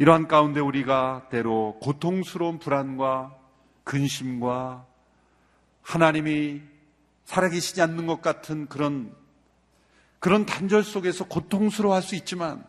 이러한 0.00 0.28
가운데 0.28 0.60
우리가 0.60 1.26
때로 1.28 1.76
고통스러운 1.82 2.58
불안과 2.58 3.36
근심과 3.84 4.86
하나님이 5.82 6.62
살아계시지 7.26 7.82
않는 7.82 8.06
것 8.06 8.22
같은 8.22 8.66
그런 8.66 9.14
그런 10.18 10.46
단절 10.46 10.84
속에서 10.84 11.26
고통스러워 11.28 11.94
할 11.94 12.00
수 12.00 12.14
있지만 12.14 12.64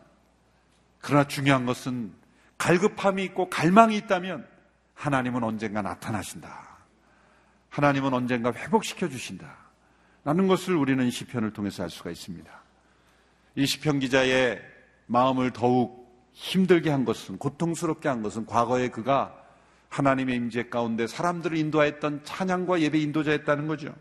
그러나 1.00 1.26
중요한 1.26 1.64
것은 1.64 2.12
갈급함이 2.58 3.24
있고 3.24 3.48
갈망이 3.48 3.96
있다면 3.96 4.46
하나님은 4.92 5.42
언젠가 5.42 5.80
나타나신다. 5.80 6.84
하나님은 7.70 8.12
언젠가 8.12 8.52
회복시켜 8.52 9.08
주신다. 9.08 9.56
라는 10.22 10.48
것을 10.48 10.76
우리는 10.76 11.10
시편을 11.10 11.54
통해서 11.54 11.82
알 11.82 11.88
수가 11.88 12.10
있습니다. 12.10 12.52
이 13.54 13.64
시편 13.64 14.00
기자의 14.00 14.60
마음을 15.06 15.50
더욱 15.52 16.01
힘들게 16.32 16.90
한 16.90 17.04
것은 17.04 17.38
고통스럽게 17.38 18.08
한 18.08 18.22
것은 18.22 18.46
과거에 18.46 18.88
그가 18.88 19.34
하나님의 19.88 20.36
임재 20.36 20.68
가운데 20.68 21.06
사람들을 21.06 21.56
인도하였던 21.56 22.22
찬양과 22.24 22.80
예배 22.80 22.98
인도자였다는 22.98 23.66
거죠. 23.66 23.94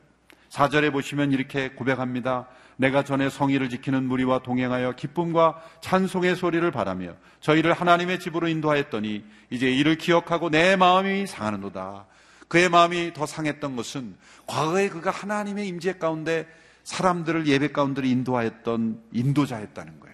4절에 0.50 0.92
보시면 0.92 1.32
이렇게 1.32 1.70
고백합니다. 1.70 2.48
내가 2.78 3.04
전에 3.04 3.30
성의를 3.30 3.70
지키는 3.70 4.06
무리와 4.06 4.40
동행하여 4.40 4.94
기쁨과 4.94 5.62
찬송의 5.82 6.36
소리를 6.36 6.70
바라며 6.72 7.14
저희를 7.42 7.74
하나님의 7.74 8.20
집으로 8.20 8.48
인도하였더니 8.48 9.24
이제 9.50 9.70
이를 9.70 9.98
기억하고 9.98 10.50
내 10.50 10.76
마음이 10.76 11.28
상하는도다. 11.28 12.06
그의 12.48 12.70
마음이 12.70 13.14
더 13.14 13.26
상했던 13.26 13.76
것은 13.76 14.16
과거에 14.48 14.90
그가 14.90 15.12
하나님의 15.12 15.68
임재 15.68 15.94
가운데 15.94 16.48
사람들을 16.84 17.48
예배 17.48 17.72
가운데 17.72 18.06
인도하였던 18.08 19.04
인도자였다는 19.12 20.00
거예요. 20.00 20.11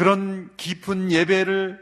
그런 0.00 0.48
깊은 0.56 1.12
예배를 1.12 1.78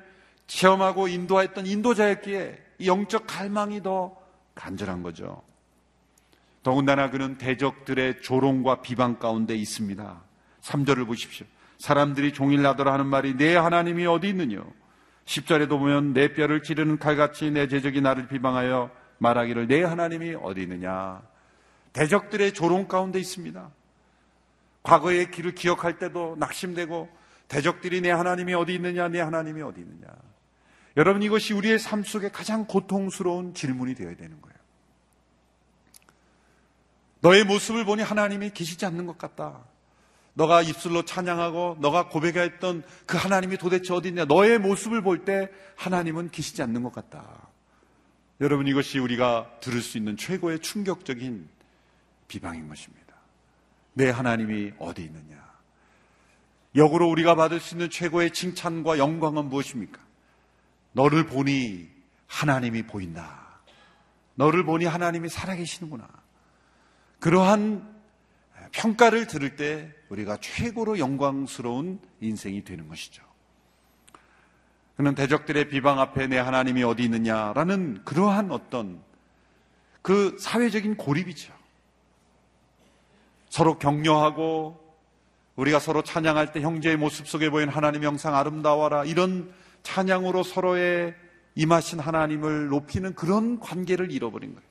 체험하고 0.48 1.06
인도하였던 1.06 1.66
인도자였기에 1.66 2.58
영적 2.84 3.28
갈망이 3.28 3.80
더 3.80 4.16
간절한 4.56 5.04
거죠. 5.04 5.40
더군다나 6.64 7.10
그는 7.10 7.38
대적들의 7.38 8.20
조롱과 8.22 8.82
비방 8.82 9.20
가운데 9.20 9.54
있습니다. 9.54 10.20
3절을 10.62 11.06
보십시오. 11.06 11.46
사람들이 11.78 12.32
종일 12.32 12.62
나더라 12.62 12.92
하는 12.92 13.06
말이 13.06 13.36
내 13.36 13.54
하나님이 13.54 14.06
어디 14.06 14.30
있느냐? 14.30 14.64
10절에도 15.24 15.78
보면 15.78 16.12
내 16.12 16.32
뼈를 16.32 16.64
찌르는 16.64 16.98
칼같이 16.98 17.52
내 17.52 17.68
제적이 17.68 18.00
나를 18.00 18.26
비방하여 18.26 18.90
말하기를 19.18 19.68
내 19.68 19.84
하나님이 19.84 20.34
어디 20.42 20.62
있느냐? 20.62 21.22
대적들의 21.92 22.52
조롱 22.52 22.88
가운데 22.88 23.20
있습니다. 23.20 23.70
과거의 24.82 25.30
길을 25.30 25.54
기억할 25.54 26.00
때도 26.00 26.34
낙심되고 26.40 27.17
대적들이 27.48 28.00
내 28.02 28.10
하나님이 28.10 28.54
어디 28.54 28.74
있느냐? 28.74 29.08
내 29.08 29.20
하나님이 29.20 29.62
어디 29.62 29.80
있느냐? 29.80 30.06
여러분 30.96 31.22
이것이 31.22 31.54
우리의 31.54 31.78
삶 31.78 32.02
속에 32.02 32.30
가장 32.30 32.66
고통스러운 32.66 33.54
질문이 33.54 33.94
되어야 33.94 34.16
되는 34.16 34.40
거예요. 34.40 34.58
너의 37.20 37.44
모습을 37.44 37.84
보니 37.84 38.02
하나님이 38.02 38.50
계시지 38.50 38.84
않는 38.86 39.06
것 39.06 39.18
같다. 39.18 39.64
너가 40.34 40.62
입술로 40.62 41.04
찬양하고 41.04 41.78
너가 41.80 42.08
고백했던 42.08 42.84
그 43.06 43.16
하나님이 43.16 43.56
도대체 43.56 43.92
어디 43.92 44.08
있냐? 44.08 44.24
너의 44.24 44.58
모습을 44.58 45.02
볼 45.02 45.24
때 45.24 45.50
하나님은 45.76 46.30
계시지 46.30 46.62
않는 46.62 46.82
것 46.82 46.92
같다. 46.92 47.48
여러분 48.40 48.68
이것이 48.68 49.00
우리가 49.00 49.50
들을 49.60 49.80
수 49.80 49.98
있는 49.98 50.16
최고의 50.16 50.60
충격적인 50.60 51.48
비방인 52.28 52.68
것입니다. 52.68 53.14
내 53.94 54.10
하나님이 54.10 54.74
어디 54.78 55.02
있느냐? 55.02 55.47
역으로 56.74 57.08
우리가 57.08 57.34
받을 57.34 57.60
수 57.60 57.74
있는 57.74 57.90
최고의 57.90 58.32
칭찬과 58.32 58.98
영광은 58.98 59.46
무엇입니까? 59.46 60.00
너를 60.92 61.26
보니 61.26 61.88
하나님이 62.26 62.82
보인다. 62.82 63.60
너를 64.34 64.64
보니 64.64 64.84
하나님이 64.84 65.28
살아계시는구나. 65.28 66.08
그러한 67.18 67.96
평가를 68.72 69.26
들을 69.26 69.56
때 69.56 69.92
우리가 70.08 70.38
최고로 70.40 70.98
영광스러운 70.98 72.00
인생이 72.20 72.64
되는 72.64 72.88
것이죠. 72.88 73.22
그는 74.96 75.14
대적들의 75.14 75.68
비방 75.68 76.00
앞에 76.00 76.26
내 76.26 76.38
하나님이 76.38 76.82
어디 76.82 77.04
있느냐라는 77.04 78.02
그러한 78.04 78.50
어떤 78.50 79.00
그 80.02 80.36
사회적인 80.38 80.96
고립이죠. 80.96 81.52
서로 83.48 83.78
격려하고 83.78 84.87
우리가 85.58 85.80
서로 85.80 86.02
찬양할 86.02 86.52
때 86.52 86.60
형제의 86.60 86.96
모습 86.96 87.26
속에 87.26 87.50
보이는 87.50 87.72
하나님 87.72 88.04
영상 88.04 88.36
아름다워라 88.36 89.04
이런 89.04 89.52
찬양으로 89.82 90.44
서로의 90.44 91.16
임하신 91.56 91.98
하나님을 91.98 92.68
높이는 92.68 93.12
그런 93.16 93.58
관계를 93.58 94.12
잃어버린 94.12 94.54
거예요. 94.54 94.68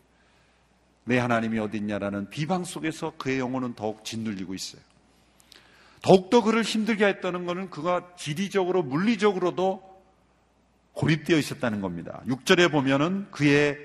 내 1.03 1.17
하나님이 1.17 1.59
어딨냐라는 1.59 2.29
비방 2.29 2.63
속에서 2.63 3.13
그의 3.17 3.39
영혼은 3.39 3.75
더욱 3.75 4.05
짓눌리고 4.05 4.53
있어요. 4.53 4.81
더욱더 6.01 6.41
그를 6.41 6.61
힘들게 6.61 7.05
했다는 7.05 7.45
것은 7.45 7.69
그가 7.69 8.13
지리적으로 8.15 8.81
물리적으로도 8.83 9.83
고립되어 10.93 11.37
있었다는 11.37 11.81
겁니다. 11.81 12.21
6절에 12.27 12.71
보면은 12.71 13.27
그의 13.31 13.77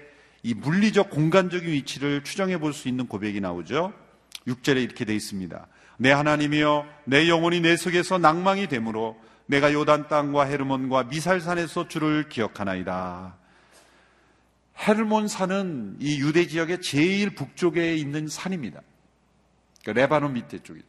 이 0.45 0.55
물리적 0.55 1.11
공간적인 1.11 1.69
위치를 1.69 2.23
추정해 2.23 2.59
볼 2.59 2.73
수 2.73 2.89
있는 2.89 3.09
고백이 3.09 3.41
나오죠. 3.41 3.93
6절에 4.47 4.83
이렇게 4.83 5.05
되어 5.05 5.17
있습니다. 5.17 5.67
내 6.03 6.11
하나님이여 6.11 6.85
내 7.05 7.29
영혼이 7.29 7.61
내 7.61 7.77
속에서 7.77 8.19
낭망이 8.19 8.67
되므로 8.67 9.17
내가 9.47 9.73
요단 9.73 10.09
땅과 10.09 10.47
헤르몬과 10.47 11.05
미살산에서 11.05 11.87
주를 11.87 12.29
기억하나이다. 12.29 13.37
헤르몬 14.81 15.29
산은 15.29 15.99
이 16.01 16.19
유대 16.19 16.49
지역의 16.49 16.81
제일 16.81 17.37
북쪽에 17.37 17.95
있는 17.95 18.27
산입니다. 18.27 18.81
그러니까 19.83 20.03
레바논 20.03 20.33
밑에 20.33 20.59
쪽이죠. 20.59 20.85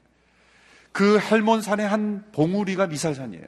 그 0.92 1.20
헬몬 1.20 1.62
산의 1.62 1.88
한 1.88 2.26
봉우리가 2.32 2.88
미살산이에요. 2.88 3.46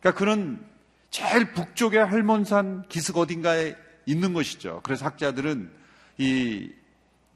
그러니까 0.00 0.18
그는 0.18 0.62
제일 1.08 1.52
북쪽의 1.54 2.08
헬몬 2.08 2.44
산 2.44 2.86
기슭 2.90 3.16
어딘가에 3.16 3.74
있는 4.04 4.34
것이죠. 4.34 4.80
그래서 4.82 5.06
학자들은 5.06 5.70
이, 6.18 6.70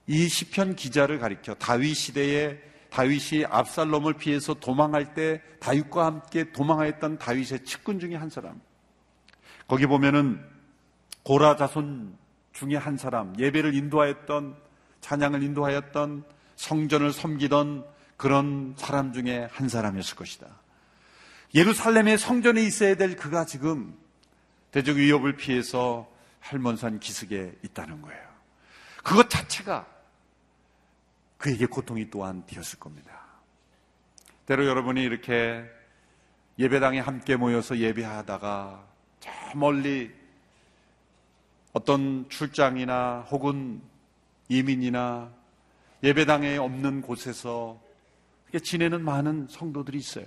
이 0.06 0.28
시편 0.28 0.76
기자를 0.76 1.18
가리켜 1.18 1.54
다윗 1.54 1.94
시대에 1.94 2.73
다윗이 2.94 3.46
압살롬을 3.50 4.14
피해서 4.14 4.54
도망할 4.54 5.14
때 5.14 5.42
다윗과 5.58 6.06
함께 6.06 6.52
도망하였던 6.52 7.18
다윗의 7.18 7.64
측근 7.64 7.98
중에 7.98 8.14
한 8.14 8.30
사람. 8.30 8.60
거기 9.66 9.86
보면은 9.86 10.40
고라 11.24 11.56
자손 11.56 12.16
중에 12.52 12.76
한 12.76 12.96
사람, 12.96 13.36
예배를 13.36 13.74
인도하였던 13.74 14.54
찬양을 15.00 15.42
인도하였던 15.42 16.22
성전을 16.54 17.12
섬기던 17.12 17.84
그런 18.16 18.74
사람 18.78 19.12
중에 19.12 19.48
한 19.50 19.68
사람이었을 19.68 20.14
것이다. 20.14 20.46
예루살렘의 21.52 22.16
성전에 22.16 22.62
있어야 22.62 22.94
될 22.94 23.16
그가 23.16 23.44
지금 23.44 23.98
대적 24.70 24.98
위협을 24.98 25.34
피해서 25.34 26.08
할몬산 26.38 27.00
기슭에 27.00 27.56
있다는 27.64 28.02
거예요. 28.02 28.22
그것 29.02 29.28
자체가 29.28 29.93
그에게 31.44 31.66
고통이 31.66 32.08
또한 32.08 32.42
되었을 32.46 32.78
겁니다. 32.78 33.20
때로 34.46 34.64
여러분이 34.64 35.02
이렇게 35.02 35.62
예배당에 36.58 37.00
함께 37.00 37.36
모여서 37.36 37.76
예배하다가 37.76 38.82
저 39.20 39.30
멀리 39.54 40.10
어떤 41.74 42.26
출장이나 42.30 43.26
혹은 43.30 43.82
이민이나 44.48 45.30
예배당에 46.02 46.56
없는 46.56 47.02
곳에서 47.02 47.78
지내는 48.62 49.04
많은 49.04 49.48
성도들이 49.50 49.98
있어요. 49.98 50.24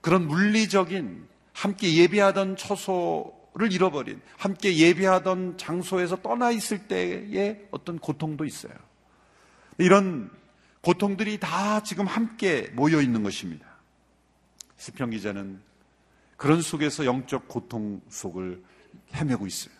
그런 0.00 0.28
물리적인 0.28 1.26
함께 1.52 1.96
예배하던 1.96 2.54
처소를 2.54 3.72
잃어버린 3.72 4.20
함께 4.36 4.76
예배하던 4.76 5.58
장소에서 5.58 6.22
떠나 6.22 6.52
있을 6.52 6.86
때의 6.86 7.66
어떤 7.72 7.98
고통도 7.98 8.44
있어요. 8.44 8.91
이런 9.82 10.30
고통들이 10.80 11.38
다 11.38 11.82
지금 11.82 12.06
함께 12.06 12.70
모여 12.74 13.00
있는 13.00 13.22
것입니다. 13.22 13.66
시편 14.78 15.10
기자는 15.10 15.60
그런 16.36 16.60
속에서 16.60 17.04
영적 17.04 17.46
고통 17.46 18.00
속을 18.08 18.62
헤매고 19.14 19.46
있어요. 19.46 19.72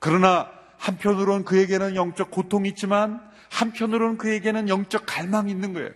그러나 0.00 0.50
한편으로는 0.78 1.44
그에게는 1.44 1.94
영적 1.94 2.30
고통이 2.30 2.68
있지만 2.70 3.20
한편으로는 3.50 4.18
그에게는 4.18 4.68
영적 4.68 5.04
갈망이 5.06 5.50
있는 5.50 5.72
거예요. 5.72 5.90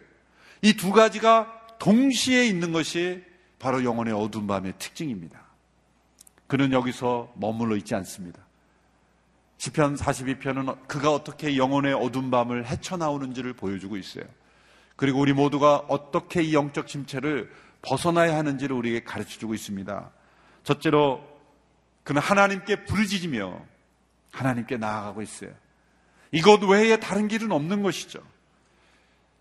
이 0.63 0.75
두 0.75 0.93
가지가 0.93 1.77
동시에 1.79 2.47
있는 2.47 2.73
것이 2.73 3.25
바로 3.59 3.83
영혼의 3.85 4.15
어두운 4.15 4.47
밤의 4.47 4.75
특징입니다. 4.79 5.43
그는 6.47 6.73
여기서 6.73 7.33
머물러 7.37 7.77
있지 7.77 7.95
않습니다. 7.95 8.44
시편 9.59 9.97
42편은 9.97 10.89
그가 10.89 11.13
어떻게 11.13 11.57
영혼의 11.57 11.95
어두운 11.95 12.31
밤을 12.31 12.67
헤쳐나오는지를 12.67 13.55
보여주고 13.55 13.97
있어요. 13.97 14.25
그리고 14.97 15.21
우리 15.21 15.33
모두가 15.33 15.77
어떻게 15.89 16.43
이 16.43 16.55
영적 16.55 16.87
침체를 16.87 17.51
벗어나야 17.83 18.37
하는지를 18.37 18.77
우리에게 18.77 19.05
가르쳐 19.05 19.39
주고 19.39 19.55
있습니다. 19.55 20.11
첫째로 20.63 21.23
그는 22.03 22.21
하나님께 22.21 22.85
부르짖으며 22.85 23.61
하나님께 24.33 24.77
나아가고 24.77 25.23
있어요. 25.23 25.51
이것 26.33 26.63
외에 26.65 26.99
다른 26.99 27.29
길은 27.29 27.53
없는 27.53 27.83
것이죠. 27.83 28.21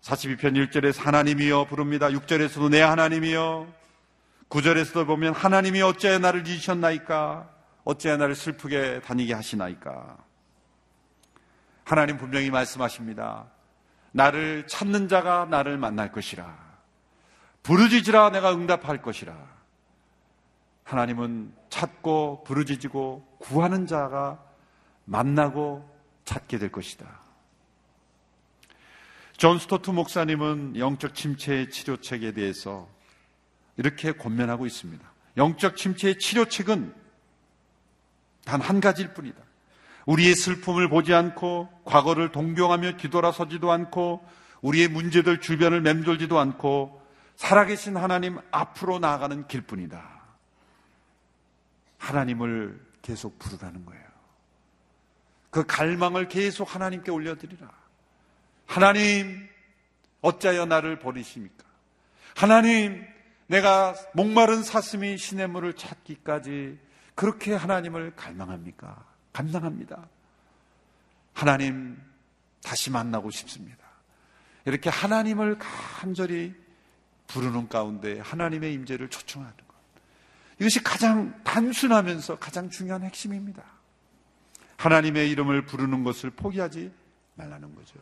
42편 0.02 0.68
1절에서 0.68 1.00
하나님이여 1.02 1.64
부릅니다. 1.64 2.08
6절에서도 2.08 2.70
내 2.70 2.80
하나님이여 2.82 3.66
9절에서도 4.48 5.06
보면 5.06 5.34
하나님이 5.34 5.82
어찌하여 5.82 6.18
나를 6.18 6.46
잊으셨나이까 6.46 7.50
어찌하여 7.84 8.16
나를 8.16 8.34
슬프게 8.34 9.00
다니게 9.00 9.34
하시나이까 9.34 10.18
하나님 11.84 12.16
분명히 12.16 12.50
말씀하십니다. 12.50 13.46
나를 14.12 14.66
찾는 14.66 15.08
자가 15.08 15.44
나를 15.46 15.76
만날 15.76 16.12
것이라. 16.12 16.64
부르짖으라 17.62 18.30
내가 18.30 18.52
응답할 18.52 19.02
것이라. 19.02 19.36
하나님은 20.84 21.52
찾고 21.68 22.44
부르짖고 22.44 23.38
구하는 23.40 23.86
자가 23.86 24.42
만나고 25.04 25.90
찾게 26.24 26.58
될 26.58 26.70
것이다. 26.70 27.06
존 29.36 29.58
스토트 29.58 29.90
목사님은 29.90 30.78
영적 30.78 31.14
침체의 31.14 31.70
치료책에 31.70 32.32
대해서 32.32 32.88
이렇게 33.76 34.12
권면하고 34.12 34.64
있습니다. 34.64 35.04
영적 35.36 35.76
침체의 35.76 36.18
치료책은 36.18 36.94
단 38.44 38.60
한 38.60 38.80
가지일 38.80 39.14
뿐이다. 39.14 39.40
우리의 40.06 40.34
슬픔을 40.34 40.88
보지 40.88 41.14
않고 41.14 41.68
과거를 41.84 42.30
동경하며 42.30 42.96
뒤돌아서지도 42.98 43.72
않고 43.72 44.26
우리의 44.60 44.88
문제들 44.88 45.40
주변을 45.40 45.80
맴돌지도 45.80 46.38
않고 46.38 47.02
살아계신 47.36 47.96
하나님 47.96 48.38
앞으로 48.50 48.98
나아가는 48.98 49.46
길뿐이다. 49.46 50.14
하나님을 51.98 52.80
계속 53.02 53.38
부르라는 53.38 53.84
거예요. 53.86 54.04
그 55.50 55.64
갈망을 55.64 56.28
계속 56.28 56.74
하나님께 56.74 57.10
올려드리라. 57.10 57.70
하나님, 58.66 59.48
어찌하여 60.20 60.66
나를 60.66 60.98
버리십니까? 60.98 61.64
하나님, 62.34 63.06
내가 63.46 63.94
목마른 64.14 64.62
사슴이 64.62 65.16
시냇물을 65.18 65.74
찾기까지 65.74 66.78
그렇게 67.14 67.54
하나님을 67.54 68.14
갈망합니까? 68.16 69.04
감당합니다. 69.32 70.08
하나님 71.32 72.00
다시 72.62 72.90
만나고 72.90 73.30
싶습니다. 73.30 73.84
이렇게 74.64 74.88
하나님을 74.90 75.58
간절히 75.58 76.54
부르는 77.26 77.68
가운데 77.68 78.20
하나님의 78.20 78.72
임재를 78.74 79.10
초청하는 79.10 79.56
것. 79.56 79.74
이것이 80.60 80.82
가장 80.82 81.42
단순하면서 81.44 82.38
가장 82.38 82.70
중요한 82.70 83.02
핵심입니다. 83.02 83.62
하나님의 84.76 85.30
이름을 85.30 85.66
부르는 85.66 86.04
것을 86.04 86.30
포기하지 86.30 86.92
말라는 87.34 87.74
거죠. 87.74 87.98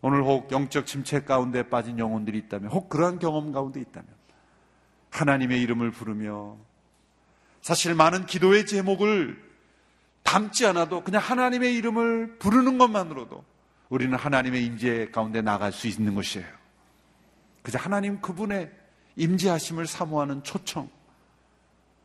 오늘 0.00 0.22
혹 0.22 0.50
영적 0.52 0.86
침체 0.86 1.22
가운데 1.22 1.68
빠진 1.68 1.98
영혼들이 1.98 2.38
있다면, 2.38 2.70
혹 2.70 2.88
그러한 2.88 3.18
경험 3.18 3.52
가운데 3.52 3.80
있다면, 3.80 4.08
하나님의 5.10 5.60
이름을 5.62 5.90
부르며 5.90 6.56
사실 7.66 7.96
많은 7.96 8.26
기도의 8.26 8.64
제목을 8.64 9.42
담지 10.22 10.64
않아도 10.66 11.02
그냥 11.02 11.20
하나님의 11.20 11.74
이름을 11.74 12.38
부르는 12.38 12.78
것만으로도 12.78 13.44
우리는 13.88 14.16
하나님의 14.16 14.64
임재 14.64 15.10
가운데 15.10 15.42
나갈 15.42 15.72
수 15.72 15.88
있는 15.88 16.14
것이에요. 16.14 16.46
그저 17.62 17.76
하나님 17.76 18.20
그분의 18.20 18.70
임재하심을 19.16 19.88
사모하는 19.88 20.44
초청, 20.44 20.88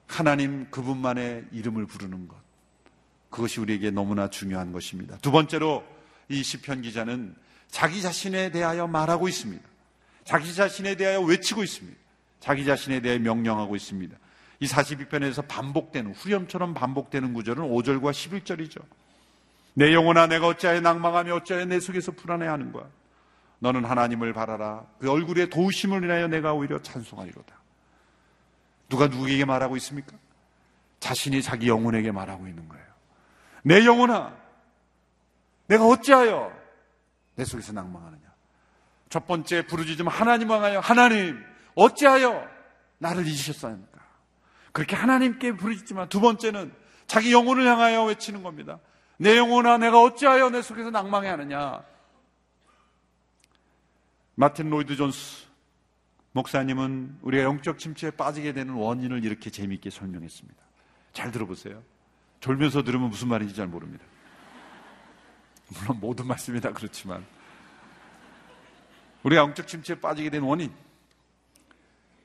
하나님 0.08 0.68
그분만의 0.72 1.46
이름을 1.52 1.86
부르는 1.86 2.28
것. 2.28 2.36
그것이 3.30 3.60
우리에게 3.60 3.92
너무나 3.92 4.32
중요한 4.32 4.72
것입니다. 4.72 5.16
두 5.18 5.30
번째로 5.30 5.84
이 6.28 6.42
시편 6.42 6.82
기자는 6.82 7.36
자기 7.70 8.02
자신에 8.02 8.50
대하여 8.50 8.88
말하고 8.88 9.28
있습니다. 9.28 9.64
자기 10.24 10.56
자신에 10.56 10.96
대하여 10.96 11.22
외치고 11.22 11.64
있습니다. 11.64 12.00
자기 12.40 12.66
자신에 12.66 13.00
대해 13.02 13.20
명령하고 13.20 13.76
있습니다. 13.76 14.18
이 14.62 14.68
42편에서 14.68 15.48
반복되는 15.48 16.14
후렴처럼 16.14 16.76
반복되는 16.76 17.34
구절은 17.34 17.64
5절과 17.64 18.12
11절이죠. 18.12 18.82
내 19.74 19.92
영혼아 19.92 20.28
내가 20.28 20.48
어찌하여 20.48 20.82
낭망하며 20.82 21.36
어찌하여 21.38 21.66
내 21.66 21.80
속에서 21.80 22.12
불안해하는 22.12 22.72
거야. 22.72 22.88
너는 23.58 23.86
하나님을 23.86 24.34
바라라. 24.34 24.86
그 25.00 25.10
얼굴에 25.10 25.48
도우심을 25.48 26.04
인하여 26.04 26.28
내가 26.28 26.54
오히려 26.54 26.80
찬송하리로다. 26.80 27.56
누가 28.88 29.08
누구에게 29.08 29.46
말하고 29.46 29.78
있습니까? 29.78 30.16
자신이 31.00 31.42
자기 31.42 31.68
영혼에게 31.68 32.12
말하고 32.12 32.48
있는 32.48 32.70
거예요. 32.70 32.86
내 33.64 33.84
영혼아, 33.84 34.36
내가 35.66 35.88
어찌하여 35.88 36.52
내 37.36 37.46
속에서 37.46 37.74
낭망하느냐? 37.74 38.22
첫 39.10 39.26
번째 39.26 39.66
부르짖음 39.66 40.08
하나님 40.08 40.52
왕하여 40.52 40.80
하나님 40.82 41.44
어찌하여 41.74 42.48
나를 43.00 43.26
잊으셨사옵니까? 43.26 43.91
그렇게 44.72 44.96
하나님께 44.96 45.54
부르짖지만 45.54 46.10
두 46.10 46.20
번째는 46.20 46.74
자기 47.08 47.34
영혼을 47.34 47.66
향하여 47.66 48.06
외치는 48.06 48.44
겁니다. 48.44 48.80
내 49.18 49.38
영혼아 49.38 49.78
내가 49.78 50.02
어찌하여 50.02 50.50
내 50.50 50.62
속에서 50.62 50.90
낭망해 50.90 51.28
하느냐. 51.30 51.84
마틴 54.36 54.70
로이드 54.70 54.96
존스 54.96 55.46
목사님은 56.32 57.20
우리가 57.22 57.44
영적 57.44 57.78
침체에 57.78 58.12
빠지게 58.12 58.54
되는 58.54 58.74
원인을 58.74 59.26
이렇게 59.26 59.50
재미있게 59.50 59.90
설명했습니다. 59.90 60.62
잘 61.14 61.32
들어보세요. 61.32 61.84
졸면서 62.40 62.84
들으면 62.84 63.10
무슨 63.10 63.28
말인지 63.28 63.54
잘 63.54 63.68
모릅니다. 63.68 64.04
물론 65.68 66.00
모든 66.00 66.28
말씀이 66.28 66.60
다 66.60 66.72
그렇지만 66.72 67.26
우리가 69.24 69.42
영적 69.42 69.68
침체에 69.68 70.00
빠지게 70.00 70.30
된 70.30 70.42
원인 70.42 70.72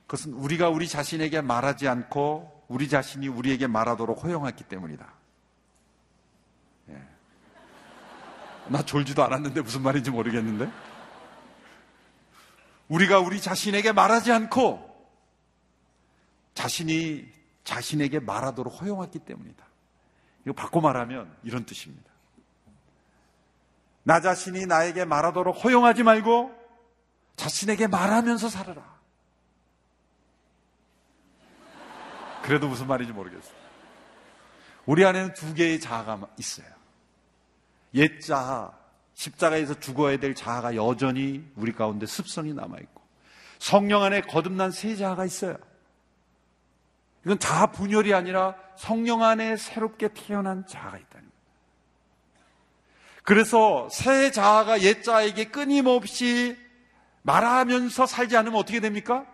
그것은 0.06 0.34
우리가 0.34 0.68
우리 0.68 0.88
자신에게 0.88 1.40
말하지 1.40 1.88
않고 1.88 2.64
우리 2.68 2.88
자신이 2.88 3.28
우리에게 3.28 3.66
말하도록 3.66 4.22
허용했기 4.22 4.64
때문이다. 4.64 5.06
예. 6.90 7.02
나 8.68 8.82
졸지도 8.84 9.24
않았는데 9.24 9.60
무슨 9.62 9.82
말인지 9.82 10.10
모르겠는데. 10.10 10.70
우리가 12.88 13.18
우리 13.18 13.40
자신에게 13.40 13.92
말하지 13.92 14.30
않고 14.30 14.86
자신이 16.54 17.26
자신에게 17.64 18.20
말하도록 18.20 18.80
허용했기 18.80 19.18
때문이다. 19.20 19.64
이거 20.44 20.52
바꿔 20.52 20.80
말하면 20.80 21.36
이런 21.42 21.66
뜻입니다. 21.66 22.10
나 24.04 24.20
자신이 24.20 24.66
나에게 24.66 25.04
말하도록 25.04 25.64
허용하지 25.64 26.04
말고 26.04 26.54
자신에게 27.34 27.88
말하면서 27.88 28.48
살아라. 28.48 28.95
그래도 32.46 32.68
무슨 32.68 32.86
말인지 32.86 33.12
모르겠어요. 33.12 33.54
우리 34.86 35.04
안에는 35.04 35.34
두 35.34 35.52
개의 35.52 35.80
자아가 35.80 36.20
있어요. 36.38 36.66
옛 37.94 38.20
자아, 38.20 38.70
십자가에서 39.14 39.80
죽어야 39.80 40.18
될 40.18 40.34
자아가 40.36 40.76
여전히 40.76 41.44
우리 41.56 41.72
가운데 41.72 42.06
습성이 42.06 42.54
남아있고, 42.54 43.02
성령 43.58 44.04
안에 44.04 44.20
거듭난 44.20 44.70
새 44.70 44.94
자아가 44.94 45.24
있어요. 45.24 45.56
이건 47.24 47.40
자아 47.40 47.72
분열이 47.72 48.14
아니라 48.14 48.54
성령 48.76 49.24
안에 49.24 49.56
새롭게 49.56 50.10
태어난 50.14 50.64
자아가 50.68 50.98
있다는 50.98 51.28
거예요. 51.28 51.36
그래서 53.24 53.88
새 53.90 54.30
자아가 54.30 54.82
옛 54.82 55.02
자아에게 55.02 55.46
끊임없이 55.46 56.56
말하면서 57.22 58.06
살지 58.06 58.36
않으면 58.36 58.60
어떻게 58.60 58.78
됩니까? 58.78 59.26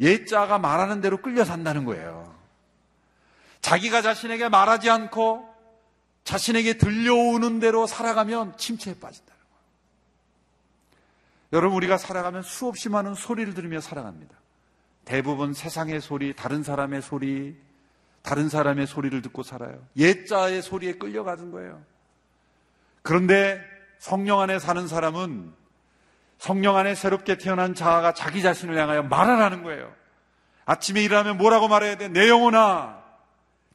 옛 0.00 0.26
자아가 0.26 0.58
말하는 0.58 1.00
대로 1.00 1.18
끌려 1.18 1.44
산다는 1.44 1.84
거예요. 1.84 2.34
자기가 3.60 4.02
자신에게 4.02 4.48
말하지 4.48 4.90
않고 4.90 5.48
자신에게 6.24 6.78
들려오는 6.78 7.58
대로 7.58 7.86
살아가면 7.86 8.56
침체에 8.56 8.94
빠진다는 9.00 9.40
거예요. 9.40 9.64
여러분, 11.54 11.76
우리가 11.76 11.98
살아가면 11.98 12.42
수없이 12.42 12.88
많은 12.88 13.14
소리를 13.14 13.54
들으며 13.54 13.80
살아갑니다. 13.80 14.34
대부분 15.04 15.54
세상의 15.54 16.00
소리, 16.00 16.34
다른 16.36 16.62
사람의 16.62 17.00
소리, 17.02 17.56
다른 18.22 18.50
사람의 18.50 18.86
소리를 18.86 19.22
듣고 19.22 19.42
살아요. 19.42 19.82
옛자의 19.96 20.60
소리에 20.60 20.94
끌려가는 20.94 21.50
거예요. 21.50 21.82
그런데 23.00 23.64
성령 23.98 24.40
안에 24.40 24.58
사는 24.58 24.86
사람은 24.86 25.54
성령 26.38 26.76
안에 26.76 26.94
새롭게 26.94 27.36
태어난 27.36 27.74
자아가 27.74 28.14
자기 28.14 28.42
자신을 28.42 28.78
향하여 28.78 29.02
말하라는 29.02 29.62
거예요. 29.62 29.92
아침에 30.64 31.02
일어나면 31.02 31.36
뭐라고 31.36 31.68
말해야 31.68 31.96
돼? 31.96 32.08
내 32.08 32.28
영혼아, 32.28 33.02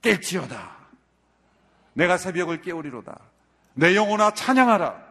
깰지어다. 0.02 0.72
내가 1.94 2.18
새벽을 2.18 2.62
깨우리로다. 2.62 3.20
내 3.74 3.96
영혼아, 3.96 4.32
찬양하라. 4.32 5.02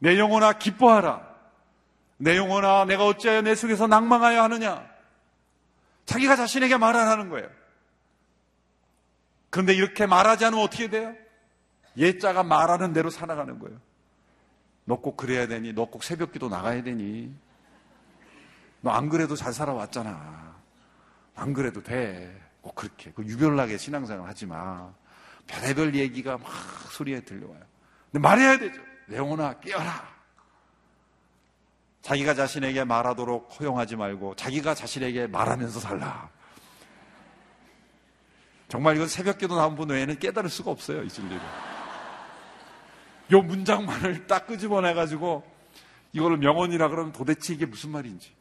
내 0.00 0.18
영혼아, 0.18 0.54
기뻐하라. 0.54 1.26
내 2.16 2.36
영혼아, 2.36 2.86
내가 2.86 3.06
어찌하여 3.06 3.42
내 3.42 3.54
속에서 3.54 3.86
낭망하여 3.86 4.42
하느냐? 4.42 4.84
자기가 6.06 6.36
자신에게 6.36 6.76
말하라는 6.76 7.28
거예요. 7.28 7.48
그런데 9.50 9.74
이렇게 9.74 10.06
말하지 10.06 10.44
않으면 10.46 10.64
어떻게 10.64 10.88
돼요? 10.88 11.14
옛자가 11.96 12.42
말하는 12.42 12.92
대로 12.92 13.10
살아가는 13.10 13.58
거예요. 13.58 13.78
너 14.88 14.96
꼭 14.96 15.16
그래야 15.16 15.46
되니? 15.46 15.72
너 15.74 15.84
꼭 15.86 16.02
새벽 16.02 16.32
기도 16.32 16.48
나가야 16.48 16.82
되니? 16.82 17.32
너 18.80 18.90
안 18.90 19.08
그래도 19.08 19.36
잘 19.36 19.52
살아왔잖아. 19.52 20.56
안 21.34 21.52
그래도 21.52 21.82
돼. 21.82 22.34
꼭 22.62 22.74
그렇게. 22.74 23.12
그 23.12 23.22
유별나게 23.24 23.76
신앙생활 23.76 24.28
하지 24.28 24.46
마. 24.46 24.90
별의별 25.46 25.94
얘기가 25.94 26.38
막 26.38 26.50
소리에 26.92 27.20
들려와요. 27.20 27.60
근데 28.10 28.18
말해야 28.26 28.58
되죠. 28.58 28.80
레오나, 29.08 29.60
깨어라. 29.60 30.16
자기가 32.02 32.34
자신에게 32.34 32.84
말하도록 32.84 33.60
허용하지 33.60 33.96
말고 33.96 34.36
자기가 34.36 34.74
자신에게 34.74 35.26
말하면서 35.26 35.80
살라. 35.80 36.30
정말 38.68 38.96
이건 38.96 39.08
새벽 39.08 39.38
기도 39.38 39.56
나온 39.56 39.74
분 39.76 39.90
외에는 39.90 40.18
깨달을 40.18 40.48
수가 40.48 40.70
없어요, 40.70 41.02
이 41.02 41.08
진리를. 41.08 41.40
요 43.32 43.42
문장만을 43.42 44.26
딱 44.26 44.46
끄집어내가지고 44.46 45.44
이걸 46.12 46.38
명언이라 46.38 46.88
그러면 46.88 47.12
도대체 47.12 47.54
이게 47.54 47.66
무슨 47.66 47.90
말인지 47.90 48.32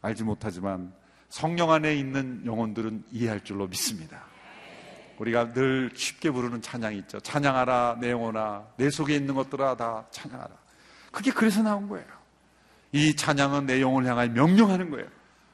알지 0.00 0.24
못하지만 0.24 0.92
성령 1.28 1.70
안에 1.70 1.94
있는 1.94 2.42
영혼들은 2.46 3.04
이해할 3.10 3.42
줄로 3.42 3.66
믿습니다. 3.66 4.22
우리가 5.18 5.52
늘 5.52 5.90
쉽게 5.94 6.30
부르는 6.30 6.60
찬양이 6.60 6.98
있죠. 6.98 7.20
찬양하라, 7.20 7.98
내 8.00 8.10
영혼아, 8.10 8.64
내 8.76 8.90
속에 8.90 9.14
있는 9.14 9.34
것들아 9.34 9.76
다 9.76 10.06
찬양하라. 10.10 10.50
그게 11.12 11.30
그래서 11.30 11.62
나온 11.62 11.88
거예요. 11.88 12.06
이 12.92 13.14
찬양은 13.14 13.66
내 13.66 13.80
영혼을 13.80 14.10
향하여 14.10 14.28
명령하는 14.28 14.90
거예요. 14.90 15.06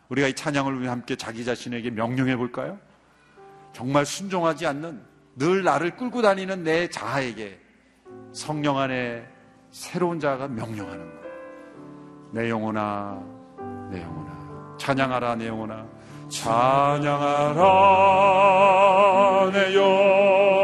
우리가 0.09 0.29
이 0.29 0.35
찬양을 0.35 0.81
위해 0.81 0.89
함께 0.89 1.17
자기 1.17 1.45
자신에게 1.45 1.91
명령해 1.91 2.37
볼까요? 2.37 2.79
정말 3.73 4.05
순종하지 4.05 4.67
않는 4.67 5.03
늘 5.37 5.63
나를 5.63 5.97
끌고 5.97 6.23
다니는 6.23 6.65
내 6.65 6.89
자아에게 6.89 7.61
성령 8.33 8.79
안에 8.79 9.27
새로운 9.71 10.19
자가 10.21 10.49
명령하는 10.49 10.99
거예요. 10.99 11.21
내 12.33 12.49
영혼아, 12.51 13.21
내 13.91 14.03
영혼아, 14.03 14.77
찬양하라, 14.79 15.37
내 15.37 15.49
영혼아, 15.49 15.85
찬양하라, 16.29 17.61
내 19.53 19.75
영혼아, 19.75 20.60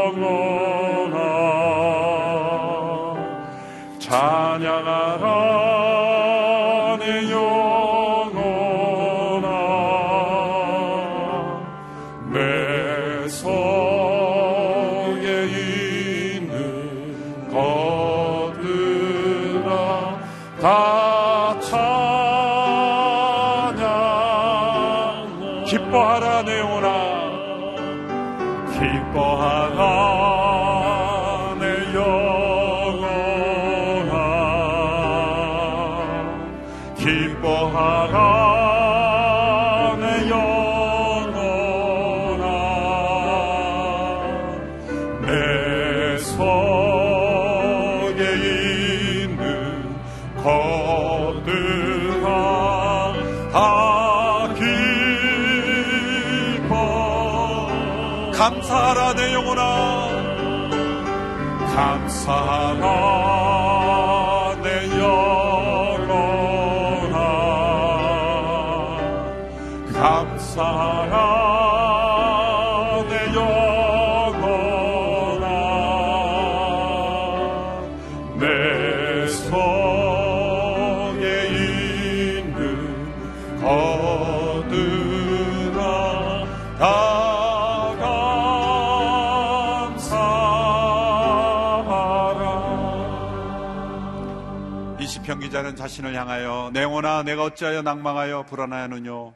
이 94.98 95.06
시편 95.06 95.40
기자는 95.40 95.76
자신을 95.76 96.14
향하여 96.14 96.70
내 96.72 96.82
영혼아 96.82 97.22
내가 97.24 97.44
어찌하여 97.44 97.82
낭망하여 97.82 98.46
불안하느뇨 98.46 99.34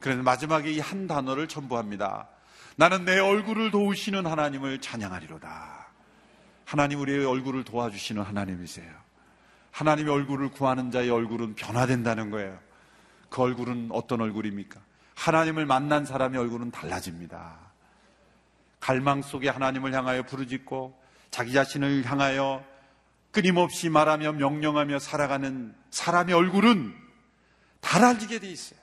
그래서 0.00 0.22
마지막에 0.22 0.70
이 0.70 0.80
한 0.80 1.06
단어를 1.06 1.48
첨부합니다. 1.48 2.28
나는 2.76 3.04
내 3.04 3.18
얼굴을 3.18 3.70
도우시는 3.70 4.26
하나님을 4.26 4.80
찬양하리로다. 4.80 5.86
하나님 6.64 7.00
우리의 7.00 7.24
얼굴을 7.24 7.64
도와주시는 7.64 8.22
하나님이세요. 8.22 8.90
하나님의 9.70 10.12
얼굴을 10.12 10.50
구하는 10.50 10.90
자의 10.90 11.08
얼굴은 11.10 11.54
변화된다는 11.54 12.30
거예요. 12.30 12.58
그 13.34 13.42
얼굴은 13.42 13.88
어떤 13.90 14.20
얼굴입니까? 14.20 14.80
하나님을 15.16 15.66
만난 15.66 16.04
사람의 16.06 16.38
얼굴은 16.38 16.70
달라집니다. 16.70 17.58
갈망 18.78 19.22
속에 19.22 19.48
하나님을 19.48 19.92
향하여 19.92 20.22
부르짖고 20.22 20.96
자기 21.32 21.52
자신을 21.52 22.04
향하여 22.04 22.64
끊임없이 23.32 23.88
말하며 23.88 24.34
명령하며 24.34 25.00
살아가는 25.00 25.74
사람의 25.90 26.32
얼굴은 26.32 26.94
달라지게 27.80 28.38
돼 28.38 28.48
있어요. 28.48 28.78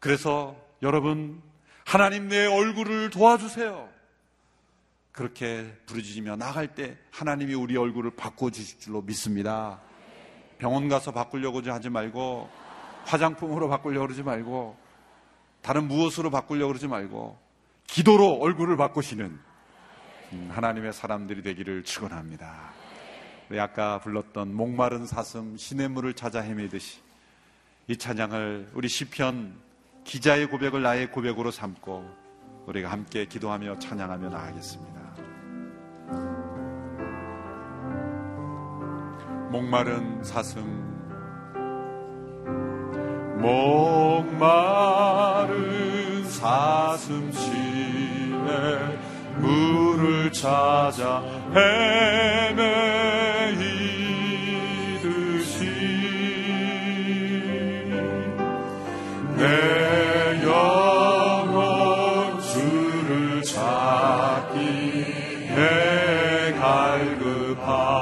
그래서 0.00 0.56
여러분, 0.80 1.42
하나님 1.84 2.28
내 2.28 2.46
얼굴을 2.46 3.10
도와주세요. 3.10 3.90
그렇게 5.12 5.70
부르짖으며 5.84 6.36
나갈 6.36 6.74
때 6.74 6.96
하나님이 7.10 7.52
우리 7.52 7.76
얼굴을 7.76 8.12
바꿔 8.12 8.48
주실 8.48 8.80
줄로 8.80 9.02
믿습니다. 9.02 9.82
병원 10.56 10.88
가서 10.88 11.12
바꾸려고 11.12 11.60
하지 11.70 11.90
말고 11.90 12.67
화장품으로 13.08 13.68
바꾸려고 13.68 14.06
그러지 14.06 14.22
말고 14.22 14.76
다른 15.62 15.88
무엇으로 15.88 16.30
바꾸려고 16.30 16.68
그러지 16.68 16.88
말고 16.88 17.38
기도로 17.86 18.38
얼굴을 18.40 18.76
바꾸시는 18.76 19.38
음, 20.32 20.48
하나님의 20.52 20.92
사람들이 20.92 21.42
되기를 21.42 21.84
축원합니다. 21.84 22.70
우리 23.50 23.58
아까 23.58 23.98
불렀던 24.00 24.54
목마른 24.54 25.06
사슴 25.06 25.56
시냇물을 25.56 26.12
찾아 26.12 26.42
헤매듯이 26.42 27.00
이 27.86 27.96
찬양을 27.96 28.72
우리 28.74 28.88
시편 28.88 29.54
기자의 30.04 30.48
고백을 30.48 30.82
나의 30.82 31.10
고백으로 31.10 31.50
삼고 31.50 32.04
우리가 32.66 32.90
함께 32.90 33.24
기도하며 33.24 33.78
찬양하며 33.78 34.28
나가겠습니다. 34.28 34.98
목마른 39.50 40.22
사슴 40.22 40.97
목마른 43.40 44.58
사슴 46.28 47.30
시에 47.30 47.48
물을 49.36 50.32
찾아 50.32 51.22
헤매이듯이 51.54 52.58
내 59.36 60.42
영혼 60.42 62.40
주를 62.40 63.42
찾기 63.44 64.56
내 65.54 66.52
갈급하나이다. 66.58 67.98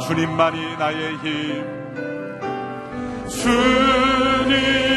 주님만이 0.00 0.71
나의 0.82 1.16
힘. 1.18 1.64
주님 3.28 4.91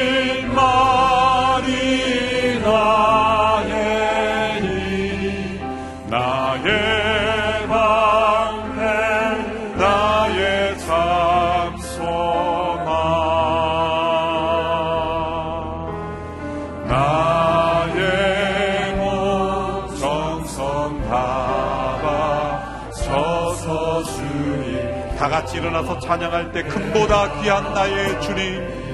일어나서 25.66 25.98
찬양할 26.00 26.52
때 26.52 26.62
금보다 26.62 27.42
귀한 27.42 27.74
나의 27.74 28.22
주님. 28.22 28.86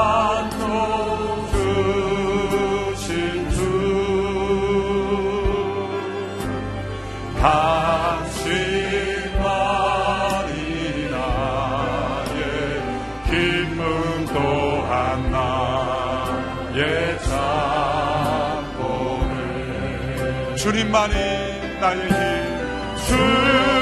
주님만이 20.93 21.14
나의 21.80 22.09
힘 22.97 23.72
주 23.76 23.82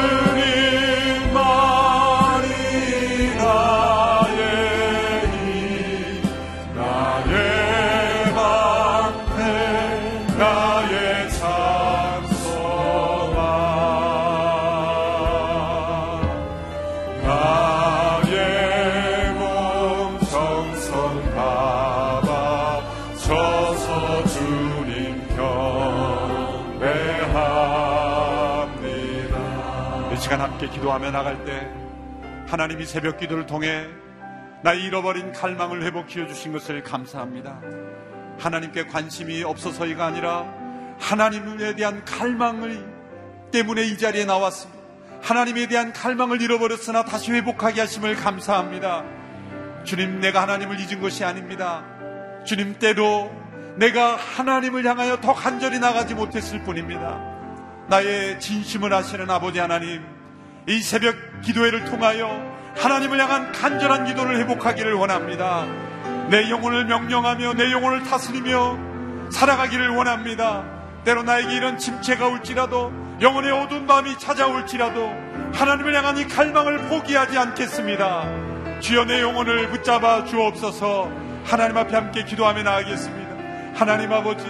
기도하며 30.71 31.11
나갈 31.11 31.45
때 31.45 31.71
하나님이 32.49 32.87
새벽 32.87 33.18
기도를 33.18 33.47
통해 33.47 33.87
나의 34.62 34.83
잃어버린 34.85 35.33
갈망을 35.33 35.83
회복시켜 35.85 36.27
주신 36.27 36.53
것을 36.53 36.83
감사합니다 36.83 37.61
하나님께 38.39 38.87
관심이 38.87 39.43
없어서가 39.43 40.07
아니라 40.07 40.47
하나님에 40.99 41.75
대한 41.75 42.05
갈망을 42.05 43.01
때문에 43.51 43.83
이 43.83 43.99
자리에 43.99 44.25
나왔습니다. 44.25 44.81
하나님에 45.23 45.66
대한 45.66 45.93
갈망을 45.93 46.41
잃어버렸으나 46.41 47.05
다시 47.05 47.33
회복하게 47.33 47.81
하심을 47.81 48.16
감사합니다. 48.16 49.05
주님, 49.85 50.21
내가 50.21 50.43
하나님을 50.43 50.79
잊은 50.81 51.01
것이 51.01 51.25
아닙니다. 51.25 51.85
주님 52.45 52.79
때로 52.79 53.31
내가 53.77 54.16
하나님을 54.16 54.85
향하여 54.87 55.21
더 55.21 55.35
간절히 55.35 55.79
나가지 55.79 56.14
못했을 56.14 56.62
뿐입니다. 56.62 57.18
나의 57.89 58.41
진심을 58.41 58.93
아시는 58.93 59.31
아버지 59.31 59.59
하나님, 59.59 60.03
이 60.66 60.80
새벽 60.80 61.16
기도회를 61.42 61.84
통하여 61.86 62.28
하나님을 62.76 63.20
향한 63.20 63.52
간절한 63.52 64.04
기도를 64.04 64.38
회복하기를 64.38 64.94
원합니다. 64.94 65.66
내 66.30 66.48
영혼을 66.50 66.84
명령하며 66.86 67.54
내 67.54 67.72
영혼을 67.72 68.04
다스리며 68.04 68.78
살아가기를 69.30 69.90
원합니다. 69.90 70.64
때로 71.04 71.22
나에게 71.22 71.54
이런 71.54 71.78
침체가 71.78 72.28
올지라도 72.28 72.92
영혼의 73.20 73.52
어두운 73.52 73.86
밤이 73.86 74.18
찾아올지라도 74.18 75.11
하나님을 75.52 75.94
향한 75.94 76.18
이 76.18 76.26
갈망을 76.28 76.88
포기하지 76.88 77.36
않겠습니다. 77.36 78.80
주여 78.80 79.04
내 79.04 79.20
영혼을 79.20 79.68
붙잡아 79.70 80.24
주옵소서 80.24 81.11
하나님 81.44 81.76
앞에 81.76 81.94
함께 81.94 82.24
기도하며 82.24 82.62
나가겠습니다. 82.62 83.30
하나님 83.74 84.12
아버지 84.12 84.46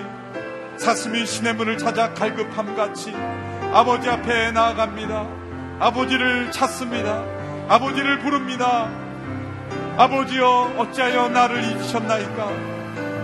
사슴이 0.76 1.24
문을 1.54 1.78
찾아 1.78 2.12
갈급함 2.14 2.74
같이 2.76 3.12
아버지 3.72 4.08
앞에 4.08 4.50
나아갑니다. 4.52 5.39
아버지를 5.80 6.52
찾습니다. 6.52 7.24
아버지를 7.68 8.18
부릅니다. 8.18 8.90
아버지여 9.96 10.74
어찌하여 10.76 11.28
나를 11.30 11.64
잊으셨나이까? 11.64 12.50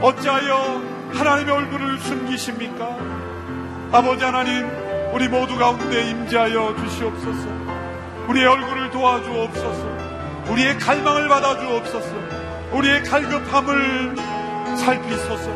어찌하여 0.00 0.82
하나님의 1.12 1.54
얼굴을 1.54 1.98
숨기십니까? 1.98 2.96
아버지 3.92 4.24
하나님 4.24 4.66
우리 5.12 5.28
모두 5.28 5.58
가운데 5.58 6.10
임재하여 6.10 6.76
주시옵소서. 6.82 7.46
우리의 8.28 8.46
얼굴을 8.46 8.90
도와주옵소서. 8.90 9.96
우리의 10.48 10.78
갈망을 10.78 11.28
받아주옵소서. 11.28 12.08
우리의 12.72 13.04
갈급함을 13.04 14.16
살피소서. 14.76 15.50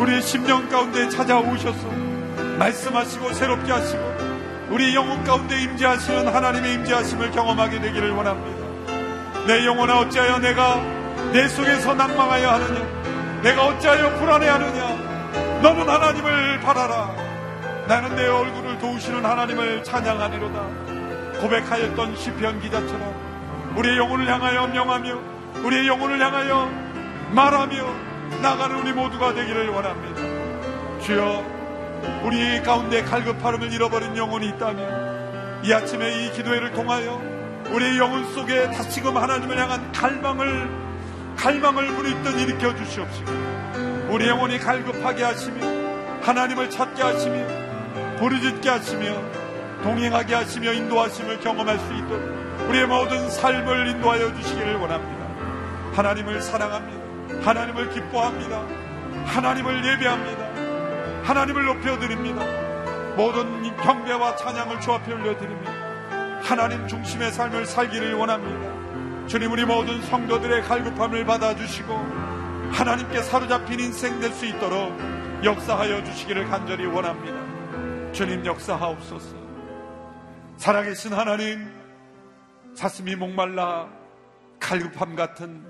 우리의 0.00 0.20
심령 0.20 0.68
가운데 0.68 1.08
찾아오셔서 1.08 1.88
말씀하시고 2.58 3.32
새롭게 3.34 3.70
하시고 3.70 4.31
우리 4.72 4.94
영혼 4.94 5.22
가운데 5.22 5.60
임재하시는 5.60 6.28
하나님의 6.28 6.72
임재하심을 6.76 7.30
경험하게 7.32 7.78
되기를 7.78 8.10
원합니다. 8.12 9.44
내 9.46 9.66
영혼아 9.66 9.98
어찌하여 9.98 10.38
내가 10.38 10.76
내 11.30 11.46
속에서 11.46 11.92
낭망하여 11.92 12.48
하느냐? 12.48 13.42
내가 13.42 13.66
어찌하여 13.66 14.14
불안해하느냐? 14.14 15.60
너는 15.60 15.86
하나님을 15.86 16.60
바라라. 16.60 17.14
나는 17.86 18.16
내 18.16 18.26
얼굴을 18.26 18.78
도우시는 18.78 19.22
하나님을 19.22 19.84
찬양하리로다. 19.84 21.40
고백하였던 21.42 22.16
시편 22.16 22.60
기자처럼 22.62 23.74
우리의 23.76 23.98
영혼을 23.98 24.26
향하여 24.26 24.68
명하며 24.68 25.18
우리의 25.64 25.86
영혼을 25.86 26.18
향하여 26.18 26.70
말하며 27.32 27.94
나가는 28.40 28.76
우리 28.76 28.94
모두가 28.94 29.34
되기를 29.34 29.68
원합니다. 29.68 31.02
주여 31.02 31.61
우리 32.24 32.62
가운데 32.62 33.02
갈급함을 33.02 33.72
잃어버린 33.72 34.16
영혼이 34.16 34.48
있다면 34.48 35.62
이 35.64 35.72
아침에 35.72 36.24
이 36.24 36.32
기도회를 36.32 36.72
통하여 36.72 37.20
우리의 37.70 37.98
영혼 37.98 38.30
속에 38.32 38.70
다시금 38.70 39.16
하나님을 39.16 39.58
향한 39.58 39.92
갈망을 39.92 40.68
갈망을 41.36 41.86
부리듯 41.94 42.40
일으켜 42.40 42.74
주시옵시고 42.76 43.30
우리 44.10 44.28
영혼이 44.28 44.58
갈급하게 44.58 45.24
하시며 45.24 45.66
하나님을 46.22 46.70
찾게 46.70 47.02
하시며 47.02 48.16
부르짖게 48.18 48.68
하시며 48.68 49.42
동행하게 49.82 50.34
하시며 50.34 50.72
인도하심을 50.72 51.40
경험할 51.40 51.78
수 51.78 51.92
있도록 51.94 52.68
우리의 52.68 52.86
모든 52.86 53.28
삶을 53.28 53.88
인도하여 53.88 54.34
주시기를 54.34 54.76
원합니다. 54.76 55.26
하나님을 55.94 56.40
사랑합니다. 56.40 57.02
하나님을 57.44 57.90
기뻐합니다. 57.90 58.64
하나님을 59.26 59.84
예배합니다. 59.84 60.41
하나님을 61.24 61.64
높여드립니다. 61.64 62.44
모든 63.16 63.74
경배와 63.76 64.36
찬양을 64.36 64.80
주 64.80 64.92
앞에 64.92 65.12
올려드립니다. 65.12 65.72
하나님 66.42 66.86
중심의 66.88 67.32
삶을 67.32 67.66
살기를 67.66 68.14
원합니다. 68.14 69.26
주님 69.28 69.52
우리 69.52 69.64
모든 69.64 70.02
성도들의 70.02 70.62
갈급함을 70.62 71.24
받아주시고 71.24 71.94
하나님께 72.72 73.22
사로잡힌 73.22 73.80
인생 73.80 74.18
될 74.18 74.32
수 74.32 74.46
있도록 74.46 74.92
역사하여 75.44 76.02
주시기를 76.04 76.48
간절히 76.48 76.86
원합니다. 76.86 78.12
주님 78.12 78.44
역사하옵소서. 78.44 79.36
살아계신 80.56 81.12
하나님, 81.12 81.70
사슴이 82.74 83.16
목말라 83.16 83.88
갈급함 84.60 85.16
같은 85.16 85.64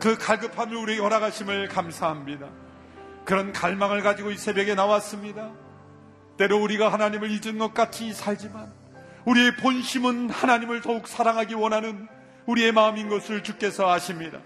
그 0.00 0.16
갈급함을 0.18 0.76
우리 0.76 0.98
허락하심을 0.98 1.68
감사합니다. 1.68 2.46
그런 3.24 3.52
갈망을 3.52 4.02
가지고 4.02 4.30
이 4.30 4.36
새벽에 4.36 4.74
나왔습니다. 4.74 5.52
때로 6.36 6.60
우리가 6.60 6.92
하나님을 6.92 7.30
잊은 7.30 7.58
것 7.58 7.74
같이 7.74 8.12
살지만 8.12 8.72
우리의 9.24 9.56
본심은 9.56 10.30
하나님을 10.30 10.80
더욱 10.82 11.08
사랑하기 11.08 11.54
원하는 11.54 12.06
우리의 12.46 12.72
마음인 12.72 13.08
것을 13.08 13.42
주께서 13.42 13.90
아십니다. 13.90 14.40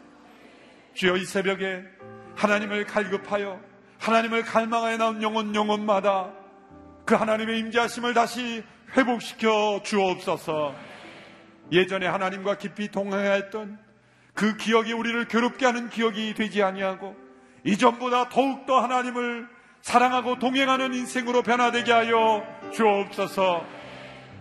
주여 0.94 1.16
이 1.16 1.24
새벽에 1.24 1.82
하나님을 2.36 2.84
갈급하여 2.86 3.60
하나님을 3.98 4.42
갈망하여 4.42 4.96
나온 4.96 5.22
영혼 5.22 5.54
영혼마다 5.54 6.32
그 7.04 7.14
하나님의 7.14 7.58
임재하심을 7.58 8.14
다시 8.14 8.62
회복시켜 8.96 9.80
주옵소서. 9.82 10.74
예전에 11.72 12.06
하나님과 12.06 12.58
깊이 12.58 12.90
동행하였던 12.90 13.78
그 14.34 14.56
기억이 14.56 14.92
우리를 14.92 15.26
괴롭게 15.26 15.66
하는 15.66 15.90
기억이 15.90 16.34
되지 16.34 16.62
아니하고 16.62 17.16
이전보다 17.64 18.28
더욱더 18.28 18.80
하나님을 18.80 19.48
사랑하고 19.82 20.38
동행하는 20.38 20.94
인생으로 20.94 21.42
변화되게 21.42 21.92
하여 21.92 22.44
주옵소서. 22.72 23.64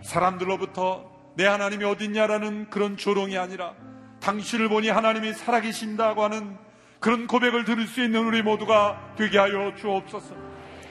사람들로부터 0.02 1.10
내 1.36 1.46
하나님이 1.46 1.86
어딨냐라는 1.86 2.70
그런 2.70 2.98
조롱이 2.98 3.38
아니라 3.38 3.74
당신을 4.20 4.70
보니 4.70 4.90
하나님이 4.90 5.34
살아계신다고 5.34 6.24
하는 6.24 6.58
그런 7.00 7.28
고백을 7.28 7.64
들을 7.64 7.86
수 7.86 8.04
있는 8.04 8.26
우리 8.26 8.42
모두가 8.42 9.14
되게 9.16 9.38
하여 9.38 9.74
주옵소서. 9.76 10.36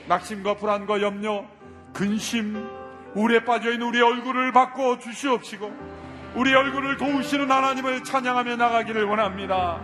낙심과 0.09 0.55
불안과 0.55 1.03
염려, 1.03 1.45
근심, 1.93 2.65
우울에 3.15 3.45
빠져 3.45 3.73
있는 3.73 3.87
우리 3.87 4.01
얼굴을 4.01 4.53
바꿔 4.53 4.99
주시옵시고 4.99 5.97
우리 6.37 6.55
얼굴을 6.55 6.99
도우시는 6.99 7.51
하나님을 7.51 8.05
찬양하며 8.05 8.57
나가기를 8.57 9.05
원합니다. 9.05 9.81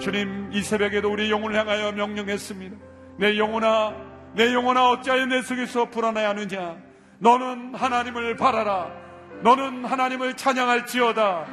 주님 0.00 0.50
이 0.52 0.62
새벽에도 0.62 1.12
우리 1.12 1.30
영혼을 1.30 1.58
향하여 1.58 1.92
명령했습니다. 1.92 2.76
내 3.18 3.36
영혼아, 3.36 3.94
내 4.34 4.54
영혼아 4.54 4.90
어찌하여 4.92 5.26
내 5.26 5.42
속에서 5.42 5.90
불안해하느냐? 5.90 6.78
너는 7.18 7.74
하나님을 7.74 8.36
바라라. 8.36 8.90
너는 9.42 9.84
하나님을 9.84 10.36
찬양할지어다. 10.36 11.46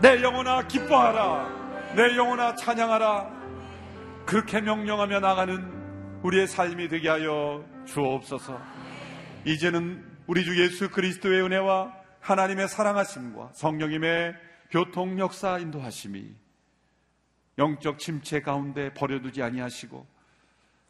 내 0.00 0.22
영혼아 0.22 0.68
기뻐하라. 0.68 1.94
내 1.96 2.16
영혼아 2.16 2.54
찬양하라. 2.54 3.28
그렇게 4.26 4.60
명령하며 4.60 5.18
나가는 5.18 6.20
우리의 6.22 6.46
삶이 6.46 6.88
되게 6.88 7.08
하여 7.08 7.64
주옵소서. 7.84 8.60
이제는 9.44 10.04
우리 10.28 10.44
주 10.44 10.62
예수 10.62 10.88
그리스도의 10.88 11.42
은혜와 11.42 11.92
하나님의 12.20 12.68
사랑하심과 12.68 13.50
성령님의 13.54 14.34
교통 14.70 15.18
역사 15.18 15.58
인도하심이 15.58 16.49
영적 17.58 17.98
침체 17.98 18.40
가운데 18.40 18.92
버려두지 18.94 19.42
아니하시고 19.42 20.06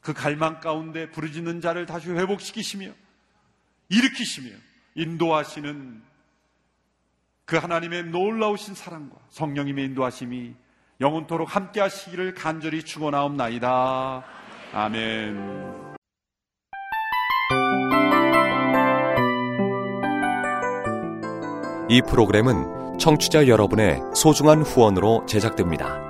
그 0.01 0.13
갈망 0.13 0.61
가운데 0.61 1.11
부르짖는 1.11 1.61
자를 1.61 1.87
다시 1.87 2.11
회복시키시며 2.11 2.93
일으키시며 3.89 4.51
인도하시는 4.95 6.03
그 7.45 7.57
하나님의 7.57 8.05
놀라우신 8.05 8.75
사랑과 8.75 9.17
성령님의 9.31 9.87
인도하심이 9.87 10.55
영원토록 11.01 11.57
함께 11.57 11.81
하시기를 11.81 12.35
간절히 12.35 12.83
축원하옵나이다. 12.83 14.25
아멘. 14.73 15.91
이 21.89 22.03
프로그램은 22.03 22.99
청취자 22.99 23.49
여러분의 23.49 23.99
소중한 24.15 24.63
후원으로 24.63 25.27
제작됩니다. 25.27 26.10